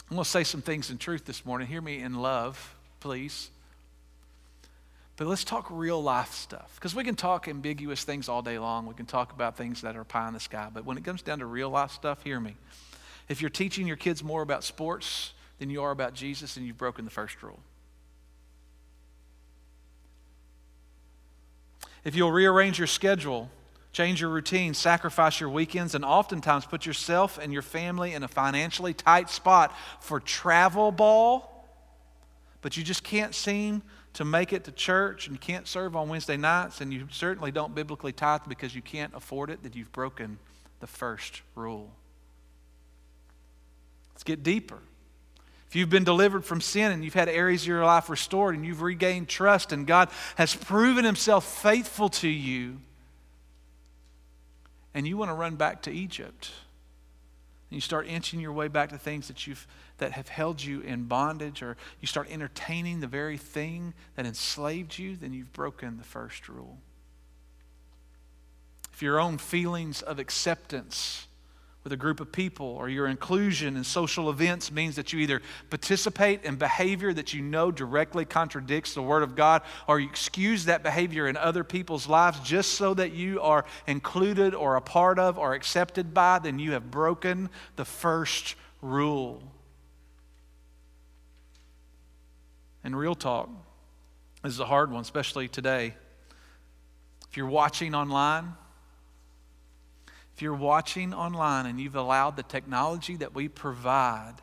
I'm 0.09 0.15
going 0.15 0.23
to 0.23 0.29
say 0.29 0.43
some 0.43 0.61
things 0.61 0.89
in 0.89 0.97
truth 0.97 1.25
this 1.25 1.45
morning. 1.45 1.67
Hear 1.67 1.81
me 1.81 2.01
in 2.01 2.13
love, 2.13 2.75
please. 3.01 3.49
But 5.17 5.27
let's 5.27 5.43
talk 5.43 5.67
real 5.69 6.01
life 6.01 6.31
stuff. 6.31 6.71
Because 6.75 6.95
we 6.95 7.03
can 7.03 7.15
talk 7.15 7.47
ambiguous 7.47 8.03
things 8.03 8.29
all 8.29 8.41
day 8.41 8.57
long. 8.57 8.85
We 8.85 8.93
can 8.93 9.05
talk 9.05 9.33
about 9.33 9.57
things 9.57 9.81
that 9.81 9.97
are 9.97 10.05
pie 10.05 10.27
in 10.27 10.33
the 10.33 10.39
sky. 10.39 10.69
But 10.73 10.85
when 10.85 10.97
it 10.97 11.03
comes 11.03 11.21
down 11.21 11.39
to 11.39 11.45
real 11.45 11.69
life 11.69 11.91
stuff, 11.91 12.23
hear 12.23 12.39
me. 12.39 12.55
If 13.27 13.41
you're 13.41 13.49
teaching 13.49 13.85
your 13.85 13.97
kids 13.97 14.23
more 14.23 14.41
about 14.41 14.63
sports 14.63 15.33
than 15.59 15.69
you 15.69 15.81
are 15.81 15.91
about 15.91 16.13
Jesus, 16.13 16.55
then 16.55 16.63
you've 16.63 16.77
broken 16.77 17.03
the 17.03 17.11
first 17.11 17.43
rule. 17.43 17.59
If 22.05 22.15
you'll 22.15 22.31
rearrange 22.31 22.77
your 22.77 22.87
schedule 22.87 23.49
Change 23.91 24.21
your 24.21 24.29
routine, 24.29 24.73
sacrifice 24.73 25.39
your 25.39 25.49
weekends, 25.49 25.95
and 25.95 26.05
oftentimes 26.05 26.65
put 26.65 26.85
yourself 26.85 27.39
and 27.41 27.51
your 27.51 27.61
family 27.61 28.13
in 28.13 28.23
a 28.23 28.27
financially 28.27 28.93
tight 28.93 29.29
spot 29.29 29.75
for 29.99 30.19
travel 30.19 30.91
ball, 30.91 31.65
but 32.61 32.77
you 32.77 32.83
just 32.83 33.03
can't 33.03 33.33
seem 33.33 33.81
to 34.13 34.25
make 34.25 34.51
it 34.51 34.63
to 34.63 34.71
church 34.71 35.27
and 35.27 35.39
can't 35.39 35.67
serve 35.67 35.95
on 35.95 36.09
Wednesday 36.09 36.37
nights 36.37 36.81
and 36.81 36.91
you 36.91 37.07
certainly 37.11 37.51
don't 37.51 37.75
biblically 37.75 38.11
tithe 38.11 38.41
because 38.47 38.73
you 38.73 38.81
can't 38.81 39.13
afford 39.13 39.49
it, 39.49 39.61
that 39.63 39.75
you've 39.75 39.91
broken 39.91 40.39
the 40.79 40.87
first 40.87 41.41
rule. 41.55 41.91
Let's 44.13 44.23
get 44.23 44.41
deeper. 44.41 44.79
If 45.67 45.75
you've 45.75 45.89
been 45.89 46.03
delivered 46.03 46.45
from 46.45 46.61
sin 46.61 46.91
and 46.91 47.03
you've 47.03 47.13
had 47.13 47.29
areas 47.29 47.63
of 47.63 47.67
your 47.67 47.85
life 47.85 48.09
restored 48.09 48.55
and 48.55 48.65
you've 48.65 48.81
regained 48.81 49.27
trust 49.27 49.71
and 49.71 49.85
God 49.85 50.09
has 50.35 50.55
proven 50.55 51.05
himself 51.05 51.61
faithful 51.61 52.09
to 52.09 52.27
you, 52.27 52.79
and 54.93 55.07
you 55.07 55.17
want 55.17 55.29
to 55.29 55.35
run 55.35 55.55
back 55.55 55.81
to 55.83 55.91
Egypt, 55.91 56.51
and 57.69 57.75
you 57.75 57.81
start 57.81 58.07
inching 58.07 58.39
your 58.39 58.53
way 58.53 58.67
back 58.67 58.89
to 58.89 58.97
things 58.97 59.27
that 59.27 59.45
you've 59.45 59.67
that 59.97 60.13
have 60.13 60.29
held 60.29 60.63
you 60.63 60.81
in 60.81 61.03
bondage, 61.03 61.61
or 61.61 61.75
you 61.99 62.07
start 62.07 62.29
entertaining 62.31 62.99
the 62.99 63.07
very 63.07 63.37
thing 63.37 63.93
that 64.15 64.25
enslaved 64.25 64.97
you, 64.97 65.15
then 65.15 65.33
you've 65.33 65.53
broken 65.53 65.97
the 65.97 66.03
first 66.03 66.47
rule. 66.47 66.77
If 68.93 69.01
your 69.01 69.19
own 69.19 69.37
feelings 69.37 70.01
of 70.01 70.17
acceptance 70.17 71.26
with 71.87 71.93
a 71.93 71.95
group 71.95 72.19
of 72.19 72.33
people 72.33 72.67
or 72.67 72.89
your 72.89 73.07
inclusion 73.07 73.77
in 73.77 73.83
social 73.85 74.29
events 74.29 74.73
means 74.73 74.97
that 74.97 75.13
you 75.13 75.19
either 75.19 75.41
participate 75.69 76.43
in 76.43 76.57
behavior 76.57 77.13
that 77.13 77.33
you 77.33 77.41
know 77.41 77.71
directly 77.71 78.25
contradicts 78.25 78.93
the 78.93 79.01
Word 79.01 79.23
of 79.23 79.37
God 79.37 79.61
or 79.87 79.97
you 79.97 80.09
excuse 80.09 80.65
that 80.65 80.83
behavior 80.83 81.29
in 81.29 81.37
other 81.37 81.63
people's 81.63 82.05
lives 82.05 82.41
just 82.41 82.73
so 82.73 82.93
that 82.93 83.13
you 83.13 83.39
are 83.39 83.63
included 83.87 84.53
or 84.53 84.75
a 84.75 84.81
part 84.81 85.17
of 85.17 85.39
or 85.39 85.53
accepted 85.53 86.13
by, 86.13 86.39
then 86.39 86.59
you 86.59 86.73
have 86.73 86.91
broken 86.91 87.49
the 87.77 87.85
first 87.85 88.55
rule. 88.81 89.41
And 92.83 92.97
real 92.97 93.15
talk, 93.15 93.49
this 94.43 94.51
is 94.51 94.59
a 94.59 94.65
hard 94.65 94.91
one, 94.91 95.03
especially 95.03 95.47
today. 95.47 95.93
If 97.29 97.37
you're 97.37 97.47
watching 97.47 97.95
online, 97.95 98.55
if 100.37 100.43
you're 100.43 100.53
watching 100.53 101.15
online 101.15 101.65
and 101.65 101.79
you've 101.79 101.95
allowed 101.95 102.35
the 102.35 102.43
technology 102.43 103.15
that 103.15 103.33
we 103.33 103.47
provide 103.47 104.35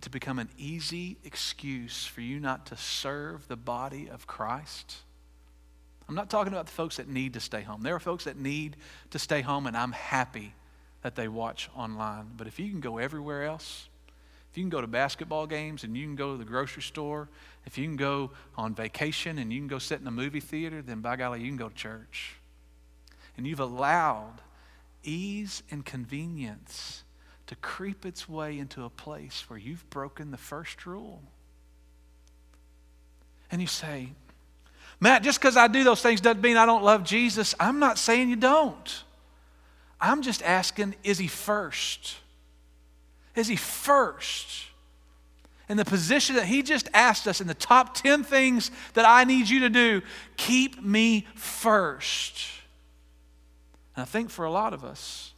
to 0.00 0.10
become 0.10 0.40
an 0.40 0.48
easy 0.58 1.18
excuse 1.22 2.04
for 2.04 2.20
you 2.20 2.40
not 2.40 2.66
to 2.66 2.76
serve 2.76 3.46
the 3.46 3.54
body 3.54 4.10
of 4.10 4.26
Christ, 4.26 4.96
I'm 6.08 6.16
not 6.16 6.30
talking 6.30 6.52
about 6.52 6.66
the 6.66 6.72
folks 6.72 6.96
that 6.96 7.06
need 7.06 7.34
to 7.34 7.40
stay 7.40 7.60
home. 7.60 7.82
There 7.82 7.94
are 7.94 8.00
folks 8.00 8.24
that 8.24 8.38
need 8.38 8.76
to 9.10 9.20
stay 9.20 9.40
home, 9.40 9.68
and 9.68 9.76
I'm 9.76 9.92
happy 9.92 10.52
that 11.02 11.14
they 11.14 11.28
watch 11.28 11.70
online. 11.76 12.32
But 12.36 12.48
if 12.48 12.58
you 12.58 12.68
can 12.68 12.80
go 12.80 12.98
everywhere 12.98 13.44
else, 13.44 13.88
if 14.50 14.58
you 14.58 14.64
can 14.64 14.70
go 14.70 14.80
to 14.80 14.88
basketball 14.88 15.46
games 15.46 15.84
and 15.84 15.96
you 15.96 16.06
can 16.06 16.16
go 16.16 16.32
to 16.32 16.38
the 16.38 16.44
grocery 16.44 16.82
store, 16.82 17.28
if 17.66 17.78
you 17.78 17.84
can 17.84 17.94
go 17.96 18.32
on 18.56 18.74
vacation 18.74 19.38
and 19.38 19.52
you 19.52 19.60
can 19.60 19.68
go 19.68 19.78
sit 19.78 20.00
in 20.00 20.08
a 20.08 20.10
movie 20.10 20.40
theater, 20.40 20.82
then 20.82 21.00
by 21.02 21.14
golly, 21.14 21.40
you 21.40 21.46
can 21.46 21.56
go 21.56 21.68
to 21.68 21.74
church. 21.76 22.34
And 23.36 23.46
you've 23.46 23.60
allowed 23.60 24.40
ease 25.02 25.62
and 25.70 25.84
convenience 25.84 27.04
to 27.46 27.56
creep 27.56 28.06
its 28.06 28.28
way 28.28 28.58
into 28.58 28.84
a 28.84 28.90
place 28.90 29.44
where 29.48 29.58
you've 29.58 29.88
broken 29.90 30.30
the 30.30 30.36
first 30.36 30.86
rule. 30.86 31.20
And 33.50 33.60
you 33.60 33.66
say, 33.66 34.10
Matt, 35.00 35.22
just 35.22 35.40
because 35.40 35.56
I 35.56 35.66
do 35.66 35.82
those 35.82 36.02
things 36.02 36.20
doesn't 36.20 36.42
mean 36.42 36.56
I 36.56 36.66
don't 36.66 36.84
love 36.84 37.04
Jesus. 37.04 37.54
I'm 37.58 37.78
not 37.78 37.98
saying 37.98 38.28
you 38.28 38.36
don't. 38.36 39.04
I'm 40.00 40.22
just 40.22 40.42
asking, 40.42 40.94
is 41.02 41.18
he 41.18 41.26
first? 41.26 42.16
Is 43.34 43.48
he 43.48 43.56
first? 43.56 44.66
In 45.68 45.76
the 45.76 45.84
position 45.84 46.36
that 46.36 46.46
he 46.46 46.62
just 46.62 46.88
asked 46.92 47.26
us 47.26 47.40
in 47.40 47.46
the 47.46 47.54
top 47.54 47.94
10 47.94 48.24
things 48.24 48.70
that 48.94 49.04
I 49.06 49.24
need 49.24 49.48
you 49.48 49.60
to 49.60 49.70
do, 49.70 50.02
keep 50.36 50.82
me 50.82 51.26
first. 51.34 52.36
And 53.96 54.02
I 54.02 54.04
think 54.04 54.30
for 54.30 54.44
a 54.44 54.50
lot 54.50 54.72
of 54.72 54.84
us, 54.84 55.34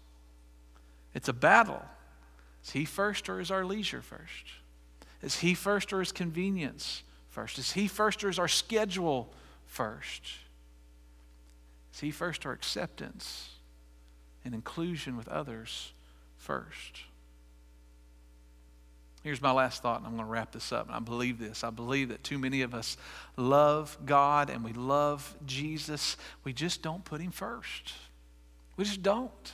it's 1.15 1.29
a 1.29 1.33
battle. 1.33 1.83
Is 2.65 2.71
he 2.71 2.85
first 2.85 3.29
or 3.29 3.41
is 3.41 3.51
our 3.51 3.65
leisure 3.65 4.03
first? 4.03 4.45
Is 5.23 5.37
he 5.39 5.55
first 5.55 5.93
or 5.93 6.01
is 6.01 6.13
convenience 6.13 7.03
first? 7.29 7.59
Is 7.59 7.73
he 7.73 7.89
first 7.89 8.25
or 8.25 8.29
is 8.29 8.39
our 8.39 8.49
schedule 8.49 9.33
first? 9.67 10.23
Is 11.95 12.01
he 12.01 12.11
first 12.11 12.47
or 12.47 12.53
acceptance 12.53 13.51
and 14.45 14.55
inclusion 14.55 15.17
with 15.17 15.29
others 15.29 15.93
first? 16.37 17.03
Here's 19.23 19.41
my 19.41 19.53
last 19.53 19.83
thought, 19.83 19.99
and 19.99 20.07
I'm 20.07 20.17
going 20.17 20.27
to 20.27 20.31
wrap 20.31 20.51
this 20.51 20.73
up. 20.73 20.89
And 20.89 20.97
I 20.97 20.99
believe 20.99 21.39
this. 21.39 21.63
I 21.63 21.71
believe 21.71 22.09
that 22.09 22.25
too 22.25 22.39
many 22.39 22.63
of 22.63 22.75
us 22.75 22.97
love 23.37 23.97
God 24.05 24.51
and 24.51 24.65
we 24.65 24.73
love 24.73 25.37
Jesus. 25.47 26.17
We 26.43 26.53
just 26.53 26.83
don't 26.83 27.05
put 27.05 27.21
him 27.21 27.31
first. 27.31 27.93
We 28.83 28.87
just 28.87 29.03
don't. 29.05 29.53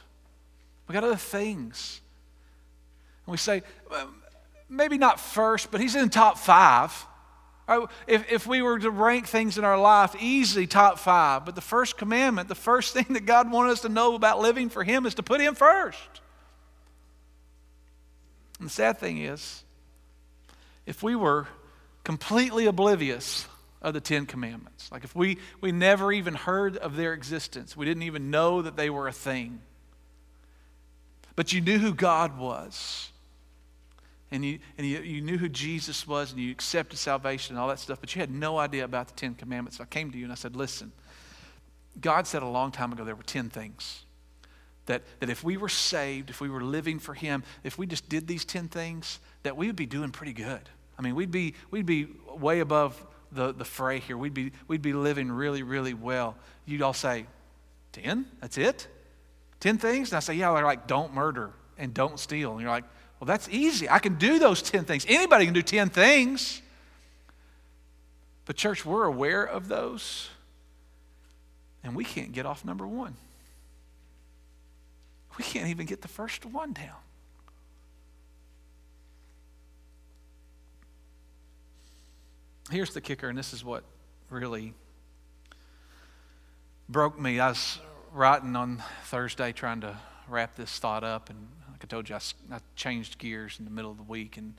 We 0.86 0.94
got 0.94 1.04
other 1.04 1.14
things. 1.14 2.00
And 3.26 3.32
we 3.32 3.36
say, 3.36 3.62
maybe 4.70 4.96
not 4.96 5.20
first, 5.20 5.70
but 5.70 5.82
he's 5.82 5.94
in 5.94 6.08
top 6.08 6.38
five. 6.38 7.04
Oh, 7.68 7.90
if, 8.06 8.32
if 8.32 8.46
we 8.46 8.62
were 8.62 8.78
to 8.78 8.90
rank 8.90 9.26
things 9.26 9.58
in 9.58 9.64
our 9.64 9.78
life, 9.78 10.16
easily 10.18 10.66
top 10.66 10.98
five. 10.98 11.44
But 11.44 11.56
the 11.56 11.60
first 11.60 11.98
commandment, 11.98 12.48
the 12.48 12.54
first 12.54 12.94
thing 12.94 13.04
that 13.10 13.26
God 13.26 13.52
wanted 13.52 13.72
us 13.72 13.82
to 13.82 13.90
know 13.90 14.14
about 14.14 14.40
living 14.40 14.70
for 14.70 14.82
Him 14.82 15.04
is 15.04 15.16
to 15.16 15.22
put 15.22 15.42
Him 15.42 15.54
first. 15.54 16.22
And 18.58 18.68
the 18.68 18.72
sad 18.72 18.96
thing 18.96 19.18
is, 19.18 19.62
if 20.86 21.02
we 21.02 21.14
were 21.14 21.48
completely 22.02 22.64
oblivious 22.64 23.46
of 23.80 23.94
the 23.94 24.00
Ten 24.00 24.26
Commandments. 24.26 24.90
Like 24.90 25.04
if 25.04 25.14
we, 25.14 25.38
we 25.60 25.72
never 25.72 26.12
even 26.12 26.34
heard 26.34 26.76
of 26.76 26.96
their 26.96 27.12
existence, 27.12 27.76
we 27.76 27.86
didn't 27.86 28.02
even 28.02 28.30
know 28.30 28.62
that 28.62 28.76
they 28.76 28.90
were 28.90 29.08
a 29.08 29.12
thing. 29.12 29.60
But 31.36 31.52
you 31.52 31.60
knew 31.60 31.78
who 31.78 31.94
God 31.94 32.36
was. 32.38 33.10
And, 34.30 34.44
you, 34.44 34.58
and 34.76 34.86
you, 34.86 35.00
you 35.00 35.20
knew 35.22 35.38
who 35.38 35.48
Jesus 35.48 36.06
was, 36.06 36.32
and 36.32 36.40
you 36.40 36.50
accepted 36.50 36.98
salvation 36.98 37.54
and 37.54 37.62
all 37.62 37.68
that 37.68 37.78
stuff, 37.78 37.98
but 38.00 38.14
you 38.14 38.20
had 38.20 38.30
no 38.30 38.58
idea 38.58 38.84
about 38.84 39.08
the 39.08 39.14
Ten 39.14 39.34
Commandments. 39.34 39.78
So 39.78 39.84
I 39.84 39.86
came 39.86 40.10
to 40.10 40.18
you 40.18 40.24
and 40.24 40.32
I 40.32 40.34
said, 40.34 40.54
Listen, 40.54 40.92
God 42.00 42.26
said 42.26 42.42
a 42.42 42.46
long 42.48 42.70
time 42.70 42.92
ago 42.92 43.04
there 43.04 43.14
were 43.14 43.22
10 43.22 43.48
things. 43.48 44.04
That, 44.86 45.02
that 45.20 45.28
if 45.30 45.44
we 45.44 45.56
were 45.56 45.68
saved, 45.68 46.30
if 46.30 46.40
we 46.40 46.48
were 46.48 46.62
living 46.62 46.98
for 46.98 47.14
Him, 47.14 47.42
if 47.62 47.78
we 47.78 47.86
just 47.86 48.08
did 48.08 48.26
these 48.26 48.44
10 48.44 48.68
things, 48.68 49.20
that 49.42 49.56
we 49.56 49.66
would 49.66 49.76
be 49.76 49.86
doing 49.86 50.10
pretty 50.10 50.32
good. 50.32 50.68
I 50.98 51.02
mean, 51.02 51.14
we'd 51.14 51.30
be, 51.30 51.54
we'd 51.70 51.86
be 51.86 52.08
way 52.36 52.60
above 52.60 53.02
the, 53.32 53.52
the 53.52 53.64
fray 53.64 53.98
here. 53.98 54.16
We'd 54.16 54.34
be, 54.34 54.52
we'd 54.66 54.82
be 54.82 54.92
living 54.92 55.30
really, 55.30 55.62
really 55.62 55.94
well. 55.94 56.36
You'd 56.66 56.82
all 56.82 56.92
say, 56.92 57.26
10? 57.92 58.26
That's 58.40 58.58
it? 58.58 58.88
10 59.60 59.78
things? 59.78 60.10
And 60.10 60.16
I 60.16 60.20
say, 60.20 60.34
yeah, 60.34 60.52
they're 60.54 60.64
like, 60.64 60.86
don't 60.86 61.14
murder 61.14 61.50
and 61.76 61.92
don't 61.92 62.18
steal. 62.18 62.52
And 62.52 62.60
you're 62.60 62.70
like, 62.70 62.84
well, 63.20 63.26
that's 63.26 63.48
easy. 63.48 63.88
I 63.88 63.98
can 63.98 64.14
do 64.16 64.38
those 64.38 64.62
10 64.62 64.84
things. 64.84 65.04
Anybody 65.08 65.44
can 65.44 65.54
do 65.54 65.62
10 65.62 65.90
things. 65.90 66.62
But, 68.44 68.56
church, 68.56 68.84
we're 68.86 69.04
aware 69.04 69.44
of 69.44 69.68
those, 69.68 70.30
and 71.84 71.94
we 71.94 72.02
can't 72.02 72.32
get 72.32 72.46
off 72.46 72.64
number 72.64 72.86
one. 72.86 73.14
We 75.36 75.44
can't 75.44 75.68
even 75.68 75.86
get 75.86 76.00
the 76.00 76.08
first 76.08 76.46
one 76.46 76.72
down. 76.72 76.96
Here's 82.70 82.92
the 82.92 83.00
kicker, 83.00 83.28
and 83.28 83.38
this 83.38 83.52
is 83.52 83.64
what 83.64 83.84
really 84.30 84.74
broke 86.88 87.18
me. 87.18 87.40
I 87.40 87.48
was 87.48 87.78
writing 88.12 88.56
on 88.56 88.82
Thursday 89.04 89.52
trying 89.52 89.80
to 89.80 89.96
wrap 90.28 90.56
this 90.56 90.78
thought 90.78 91.04
up, 91.04 91.30
and 91.30 91.48
like 91.70 91.82
I 91.82 91.86
told 91.86 92.08
you, 92.08 92.16
I, 92.16 92.20
I 92.52 92.58
changed 92.76 93.18
gears 93.18 93.56
in 93.58 93.64
the 93.64 93.70
middle 93.70 93.90
of 93.90 93.96
the 93.96 94.02
week, 94.02 94.36
and, 94.36 94.54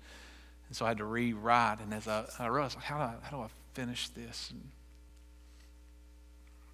and 0.68 0.76
so 0.76 0.86
I 0.86 0.90
had 0.90 0.98
to 0.98 1.06
rewrite. 1.06 1.80
And 1.82 1.94
as 1.94 2.08
I, 2.08 2.26
I 2.40 2.48
realized, 2.48 2.78
how 2.78 2.98
do 2.98 3.04
I, 3.04 3.14
how 3.22 3.38
do 3.38 3.44
I 3.44 3.48
finish 3.74 4.10
this? 4.10 4.50
And, 4.52 4.62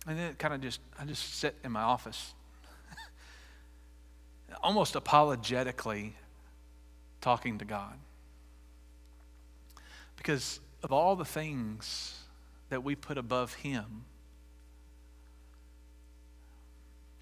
and 0.07 0.19
then 0.19 0.31
it 0.31 0.39
kind 0.39 0.53
of 0.53 0.61
just, 0.61 0.79
I 0.99 1.05
just 1.05 1.35
sit 1.35 1.55
in 1.63 1.71
my 1.71 1.81
office, 1.81 2.33
almost 4.63 4.95
apologetically 4.95 6.15
talking 7.21 7.57
to 7.57 7.65
God. 7.65 7.95
Because 10.15 10.59
of 10.83 10.91
all 10.91 11.15
the 11.15 11.25
things 11.25 12.19
that 12.69 12.83
we 12.83 12.95
put 12.95 13.17
above 13.17 13.55
Him, 13.55 14.05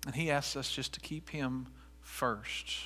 and 0.05 0.15
He 0.15 0.29
asks 0.29 0.55
us 0.55 0.71
just 0.71 0.93
to 0.93 0.99
keep 0.99 1.29
Him 1.29 1.67
first. 2.01 2.77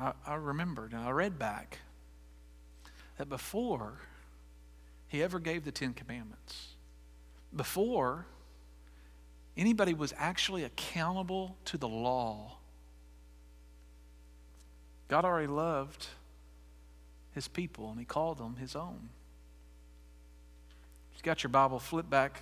I, 0.00 0.12
I 0.26 0.34
remembered 0.34 0.92
and 0.92 1.02
I 1.02 1.10
read 1.10 1.38
back 1.38 1.80
that 3.18 3.28
before 3.28 4.00
He 5.08 5.22
ever 5.22 5.38
gave 5.38 5.64
the 5.64 5.72
Ten 5.72 5.92
Commandments, 5.92 6.74
before 7.54 8.26
anybody 9.56 9.94
was 9.94 10.12
actually 10.18 10.64
accountable 10.64 11.56
to 11.66 11.78
the 11.78 11.88
law, 11.88 12.58
God 15.08 15.24
already 15.24 15.46
loved 15.46 16.08
his 17.36 17.46
people 17.46 17.90
and 17.90 18.00
he 18.00 18.04
called 18.04 18.38
them 18.38 18.56
his 18.56 18.74
own. 18.74 19.10
If 21.10 21.18
you've 21.18 21.22
got 21.22 21.42
your 21.44 21.50
Bible, 21.50 21.78
flip 21.78 22.10
back 22.10 22.40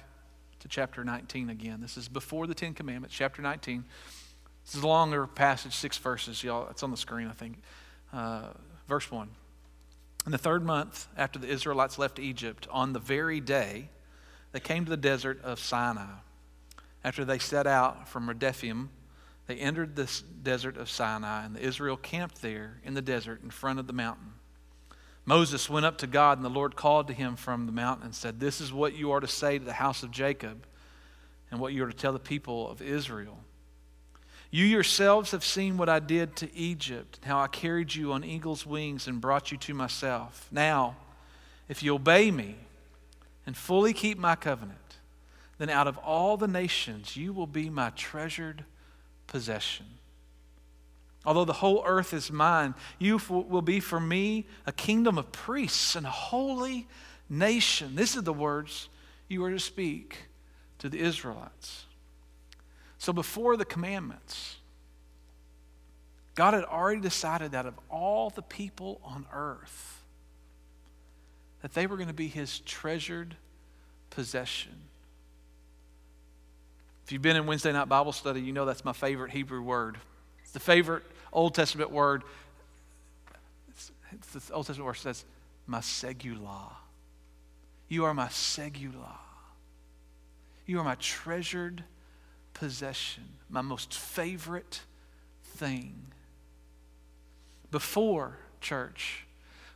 to 0.61 0.68
chapter 0.68 1.04
19 1.04 1.50
again. 1.50 1.80
This 1.83 1.98
is 1.98 2.09
before 2.09 2.46
the 2.46 2.54
Ten 2.54 2.74
Commandments, 2.74 3.14
chapter 3.14 3.42
19. 3.42 3.85
This 4.64 4.76
is 4.76 4.83
a 4.83 4.87
longer 4.87 5.26
passage, 5.26 5.74
six 5.74 5.98
verses, 5.98 6.42
y'all. 6.42 6.68
It's 6.70 6.85
on 6.85 6.92
the 6.92 6.96
screen, 6.96 7.26
I 7.26 7.33
think. 7.33 7.59
Uh, 8.12 8.50
verse 8.88 9.11
1. 9.11 9.28
In 10.26 10.33
the 10.33 10.38
third 10.38 10.64
month 10.64 11.09
after 11.16 11.40
the 11.40 11.48
Israelites 11.48 11.98
left 11.98 12.20
Egypt, 12.20 12.68
on 12.70 12.92
the 12.92 13.00
very 13.00 13.40
day 13.40 13.90
they 14.52 14.61
came 14.61 14.85
to 14.85 14.90
the 14.90 14.96
desert 14.96 15.42
of 15.42 15.59
Sinai. 15.59 16.07
After 17.02 17.24
they 17.24 17.40
set 17.40 17.66
out 17.66 18.09
from 18.09 18.30
Rephidim, 18.30 18.90
they 19.48 19.57
entered 19.57 19.96
the 19.96 20.09
desert 20.40 20.76
of 20.76 20.88
Sinai, 20.88 21.44
and 21.44 21.57
the 21.57 21.61
Israel 21.61 21.96
camped 21.96 22.40
there 22.40 22.80
in 22.85 22.94
the 22.94 23.02
desert 23.02 23.42
in 23.42 23.50
front 23.50 23.80
of 23.80 23.88
the 23.88 23.92
mountain. 23.92 24.35
Moses 25.26 25.70
went 25.70 25.87
up 25.87 25.98
to 25.98 26.06
God, 26.06 26.38
and 26.38 26.44
the 26.44 26.50
Lord 26.50 26.76
called 26.76 27.06
to 27.06 27.14
him 27.14 27.37
from 27.37 27.66
the 27.66 27.72
mountain 27.72 28.06
and 28.06 28.14
said, 28.14 28.40
This 28.40 28.60
is 28.60 28.72
what 28.72 28.94
you 28.94 29.12
are 29.12 29.20
to 29.20 29.26
say 29.26 29.58
to 29.58 29.64
the 29.64 29.72
house 29.72 30.02
of 30.02 30.10
Jacob, 30.10 30.66
and 31.50 31.60
what 31.60 31.72
you 31.72 31.84
are 31.84 31.90
to 31.90 31.96
tell 31.96 32.12
the 32.12 32.18
people 32.18 32.70
of 32.70 32.82
Israel. 32.82 33.38
You 34.50 34.66
yourselves 34.66 35.32
have 35.32 35.44
seen 35.44 35.78
what 35.78 35.88
I 35.88 35.98
did 35.98 36.37
to 36.37 36.54
Egypt, 36.54 37.18
how 37.24 37.40
I 37.40 37.48
carried 37.48 37.94
you 37.94 38.12
on 38.12 38.22
eagle's 38.22 38.64
wings 38.64 39.08
and 39.08 39.20
brought 39.20 39.50
you 39.50 39.58
to 39.58 39.74
myself. 39.74 40.46
Now, 40.52 40.96
if 41.68 41.82
you 41.82 41.94
obey 41.94 42.30
me 42.30 42.56
and 43.46 43.56
fully 43.56 43.92
keep 43.92 44.18
my 44.18 44.37
covenant, 44.37 44.78
then 45.58 45.70
out 45.70 45.88
of 45.88 45.98
all 45.98 46.37
the 46.37 46.46
nations 46.46 47.16
you 47.16 47.32
will 47.32 47.46
be 47.46 47.70
my 47.70 47.90
treasured 47.90 48.64
possession. 49.26 49.87
Although 51.26 51.46
the 51.46 51.54
whole 51.54 51.82
earth 51.87 52.12
is 52.12 52.30
mine, 52.30 52.74
you 52.98 53.20
will 53.28 53.62
be 53.62 53.80
for 53.80 53.98
me 53.98 54.46
a 54.66 54.72
kingdom 54.72 55.16
of 55.16 55.32
priests 55.32 55.96
and 55.96 56.06
a 56.06 56.10
holy 56.10 56.87
nation. 57.28 57.94
This 57.96 58.14
is 58.14 58.22
the 58.22 58.32
words 58.32 58.88
you 59.28 59.42
are 59.44 59.50
to 59.50 59.58
speak 59.58 60.18
to 60.78 60.88
the 60.88 60.98
Israelites. 60.98 61.87
So 62.98 63.12
before 63.12 63.56
the 63.56 63.64
commandments, 63.64 64.56
God 66.34 66.52
had 66.54 66.64
already 66.64 67.00
decided 67.00 67.52
that 67.52 67.64
of 67.64 67.74
all 67.88 68.30
the 68.30 68.42
people 68.42 69.00
on 69.04 69.24
earth, 69.32 70.02
that 71.62 71.72
they 71.72 71.87
were 71.87 71.96
going 71.96 72.08
to 72.08 72.14
be 72.14 72.28
his 72.28 72.58
treasured 72.60 73.37
possession. 74.10 74.72
If 77.04 77.12
you've 77.12 77.22
been 77.22 77.37
in 77.37 77.46
Wednesday 77.46 77.72
night 77.72 77.88
Bible 77.88 78.12
study, 78.12 78.40
you 78.40 78.52
know 78.52 78.64
that's 78.64 78.84
my 78.84 78.92
favorite 78.92 79.30
Hebrew 79.30 79.62
word. 79.62 79.96
It's 80.42 80.52
the 80.52 80.60
favorite 80.60 81.04
Old 81.34 81.54
Testament 81.54 81.90
word. 81.90 82.22
It's, 83.68 83.90
it's 84.12 84.48
the 84.48 84.54
Old 84.54 84.66
Testament 84.66 84.86
word 84.86 84.94
says, 84.94 85.24
Masegula. 85.68 86.72
You 87.88 88.04
are 88.04 88.14
my 88.14 88.28
segulah. 88.28 89.18
You 90.66 90.80
are 90.80 90.84
my 90.84 90.94
treasured 90.94 91.84
possession, 92.54 93.24
my 93.50 93.60
most 93.60 93.92
favorite 93.92 94.80
thing. 95.42 95.94
Before, 97.70 98.38
church, 98.60 99.26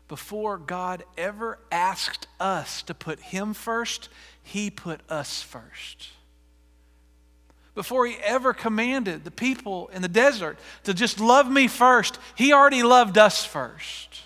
before 0.06 0.56
God 0.56 1.04
ever 1.18 1.58
asked 1.70 2.28
us 2.40 2.82
to 2.84 2.94
put 2.94 3.20
Him 3.20 3.52
first, 3.52 4.08
He 4.42 4.70
put 4.70 5.00
us 5.10 5.42
first 5.42 6.08
before 7.78 8.06
he 8.06 8.16
ever 8.24 8.52
commanded 8.52 9.22
the 9.22 9.30
people 9.30 9.86
in 9.92 10.02
the 10.02 10.08
desert 10.08 10.58
to 10.82 10.92
just 10.92 11.20
love 11.20 11.48
me 11.48 11.68
first, 11.68 12.18
he 12.34 12.52
already 12.52 12.82
loved 12.82 13.16
us 13.16 13.44
first. 13.44 14.22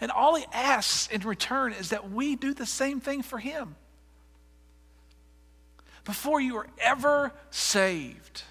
And 0.00 0.10
all 0.10 0.34
he 0.34 0.46
asks 0.50 1.08
in 1.08 1.20
return 1.20 1.74
is 1.74 1.90
that 1.90 2.10
we 2.10 2.36
do 2.36 2.54
the 2.54 2.64
same 2.64 3.00
thing 3.00 3.20
for 3.20 3.38
him. 3.38 3.76
Before 6.06 6.40
you 6.40 6.54
were 6.54 6.68
ever 6.78 7.32
saved, 7.50 8.42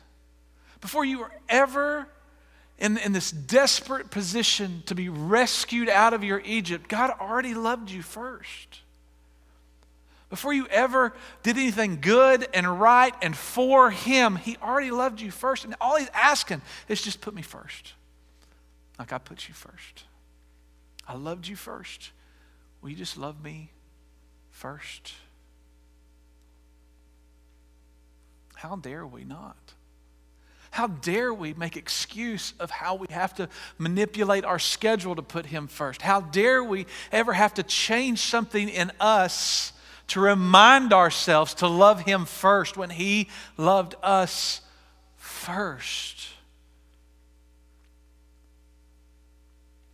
before 0.80 1.06
you 1.06 1.18
were 1.18 1.32
ever 1.50 2.08
in, 2.78 3.00
in 3.00 3.14
this 3.14 3.32
desperate 3.32 4.12
position 4.12 4.84
to 4.86 4.94
be 4.94 5.10
rescued 5.10 5.90
out 5.90 6.14
of 6.14 6.24
your 6.24 6.44
Egypt, 6.46 6.88
God 6.88 7.10
already 7.20 7.56
loved 7.56 7.90
you 7.90 8.04
first. 8.04 8.82
Before 10.36 10.52
you 10.52 10.68
ever 10.68 11.14
did 11.44 11.56
anything 11.56 12.00
good 12.02 12.46
and 12.54 12.82
right 12.82 13.14
and 13.22 13.34
for 13.38 13.90
Him, 13.90 14.36
He 14.36 14.58
already 14.62 14.92
loved 14.92 15.22
you 15.22 15.32
first. 15.32 15.64
And 15.64 15.76
all 15.80 15.96
He's 15.96 16.10
asking 16.14 16.62
is 16.90 17.02
just 17.02 17.22
put 17.22 17.34
me 17.34 17.42
first. 17.42 17.94
Like 19.00 19.14
I 19.14 19.18
put 19.18 19.48
you 19.48 19.54
first. 19.54 20.04
I 21.08 21.16
loved 21.16 21.48
you 21.48 21.56
first. 21.56 22.12
Will 22.82 22.90
you 22.90 22.98
just 22.98 23.16
love 23.16 23.42
me 23.42 23.72
first? 24.52 25.14
How 28.56 28.76
dare 28.76 29.08
we 29.08 29.24
not? 29.24 29.56
How 30.70 30.88
dare 30.88 31.34
we 31.34 31.54
make 31.54 31.78
excuse 31.78 32.54
of 32.60 32.72
how 32.72 32.96
we 32.96 33.08
have 33.10 33.34
to 33.36 33.48
manipulate 33.78 34.44
our 34.44 34.60
schedule 34.60 35.16
to 35.16 35.22
put 35.22 35.46
him 35.46 35.68
first? 35.68 36.02
How 36.02 36.20
dare 36.20 36.62
we 36.62 36.88
ever 37.14 37.32
have 37.32 37.54
to 37.54 37.64
change 37.64 38.20
something 38.20 38.68
in 38.68 38.92
us 39.00 39.72
to 40.08 40.20
remind 40.20 40.94
ourselves 40.94 41.54
to 41.56 41.68
love 41.68 42.02
Him 42.02 42.26
first 42.26 42.78
when 42.78 42.90
He 42.90 43.30
loved 43.58 43.96
us 44.04 44.62
first. 45.18 46.28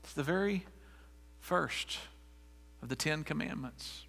It's 0.03 0.13
the 0.13 0.23
very 0.23 0.65
first 1.39 1.99
of 2.81 2.89
the 2.89 2.95
Ten 2.95 3.23
Commandments. 3.23 4.03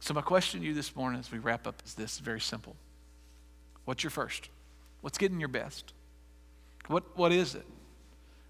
So, 0.00 0.14
my 0.14 0.22
question 0.22 0.60
to 0.60 0.66
you 0.66 0.72
this 0.72 0.94
morning 0.94 1.18
as 1.18 1.32
we 1.32 1.38
wrap 1.38 1.66
up 1.66 1.82
is 1.84 1.94
this 1.94 2.18
very 2.18 2.40
simple 2.40 2.76
What's 3.84 4.02
your 4.02 4.10
first? 4.10 4.48
What's 5.00 5.18
getting 5.18 5.38
your 5.38 5.48
best? 5.48 5.92
What, 6.88 7.16
what 7.16 7.32
is 7.32 7.54
it? 7.54 7.66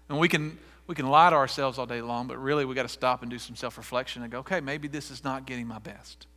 And 0.09 0.19
we 0.19 0.27
can, 0.27 0.57
we 0.87 0.95
can 0.95 1.07
lie 1.07 1.29
to 1.29 1.35
ourselves 1.35 1.77
all 1.77 1.85
day 1.85 2.01
long, 2.01 2.27
but 2.27 2.41
really 2.41 2.65
we 2.65 2.75
got 2.75 2.83
to 2.83 2.89
stop 2.89 3.21
and 3.21 3.29
do 3.29 3.39
some 3.39 3.55
self 3.55 3.77
reflection 3.77 4.23
and 4.23 4.31
go, 4.31 4.39
okay, 4.39 4.59
maybe 4.59 4.87
this 4.87 5.11
is 5.11 5.23
not 5.23 5.45
getting 5.45 5.67
my 5.67 5.79
best. 5.79 6.27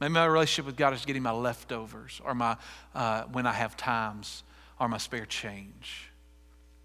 Maybe 0.00 0.14
my 0.14 0.24
relationship 0.24 0.64
with 0.64 0.76
God 0.76 0.94
is 0.94 1.04
getting 1.04 1.22
my 1.22 1.30
leftovers 1.30 2.20
or 2.24 2.34
my 2.34 2.56
uh, 2.94 3.24
when 3.24 3.46
I 3.46 3.52
have 3.52 3.76
times 3.76 4.42
or 4.78 4.88
my 4.88 4.98
spare 4.98 5.26
change. 5.26 6.10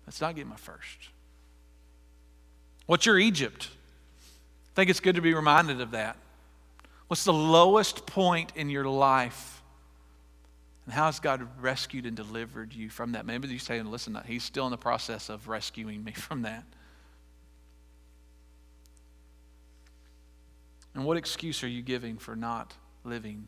That's 0.06 0.20
not 0.20 0.36
getting 0.36 0.50
my 0.50 0.58
first. 0.58 1.10
What's 2.86 3.06
your 3.06 3.18
Egypt? 3.18 3.70
I 3.72 4.76
think 4.76 4.90
it's 4.90 5.00
good 5.00 5.16
to 5.16 5.22
be 5.22 5.34
reminded 5.34 5.80
of 5.80 5.92
that. 5.92 6.18
What's 7.08 7.24
the 7.24 7.34
lowest 7.34 8.06
point 8.06 8.52
in 8.56 8.70
your 8.70 8.86
life? 8.86 9.64
And 10.86 10.94
how 10.94 11.06
has 11.06 11.20
God 11.20 11.48
rescued 11.62 12.06
and 12.06 12.16
delivered 12.16 12.74
you 12.74 12.90
from 12.90 13.14
that? 13.14 13.26
Maybe 13.26 13.48
you 13.48 13.58
say, 13.58 13.82
listen, 13.82 14.20
He's 14.28 14.44
still 14.44 14.66
in 14.66 14.72
the 14.72 14.78
process 14.78 15.30
of 15.30 15.48
rescuing 15.48 16.04
me 16.04 16.12
from 16.12 16.42
that. 16.42 16.66
And 20.94 21.06
what 21.06 21.18
excuse 21.18 21.64
are 21.64 21.68
you 21.68 21.82
giving 21.82 22.18
for 22.18 22.36
not 22.36 22.74
living 23.06 23.48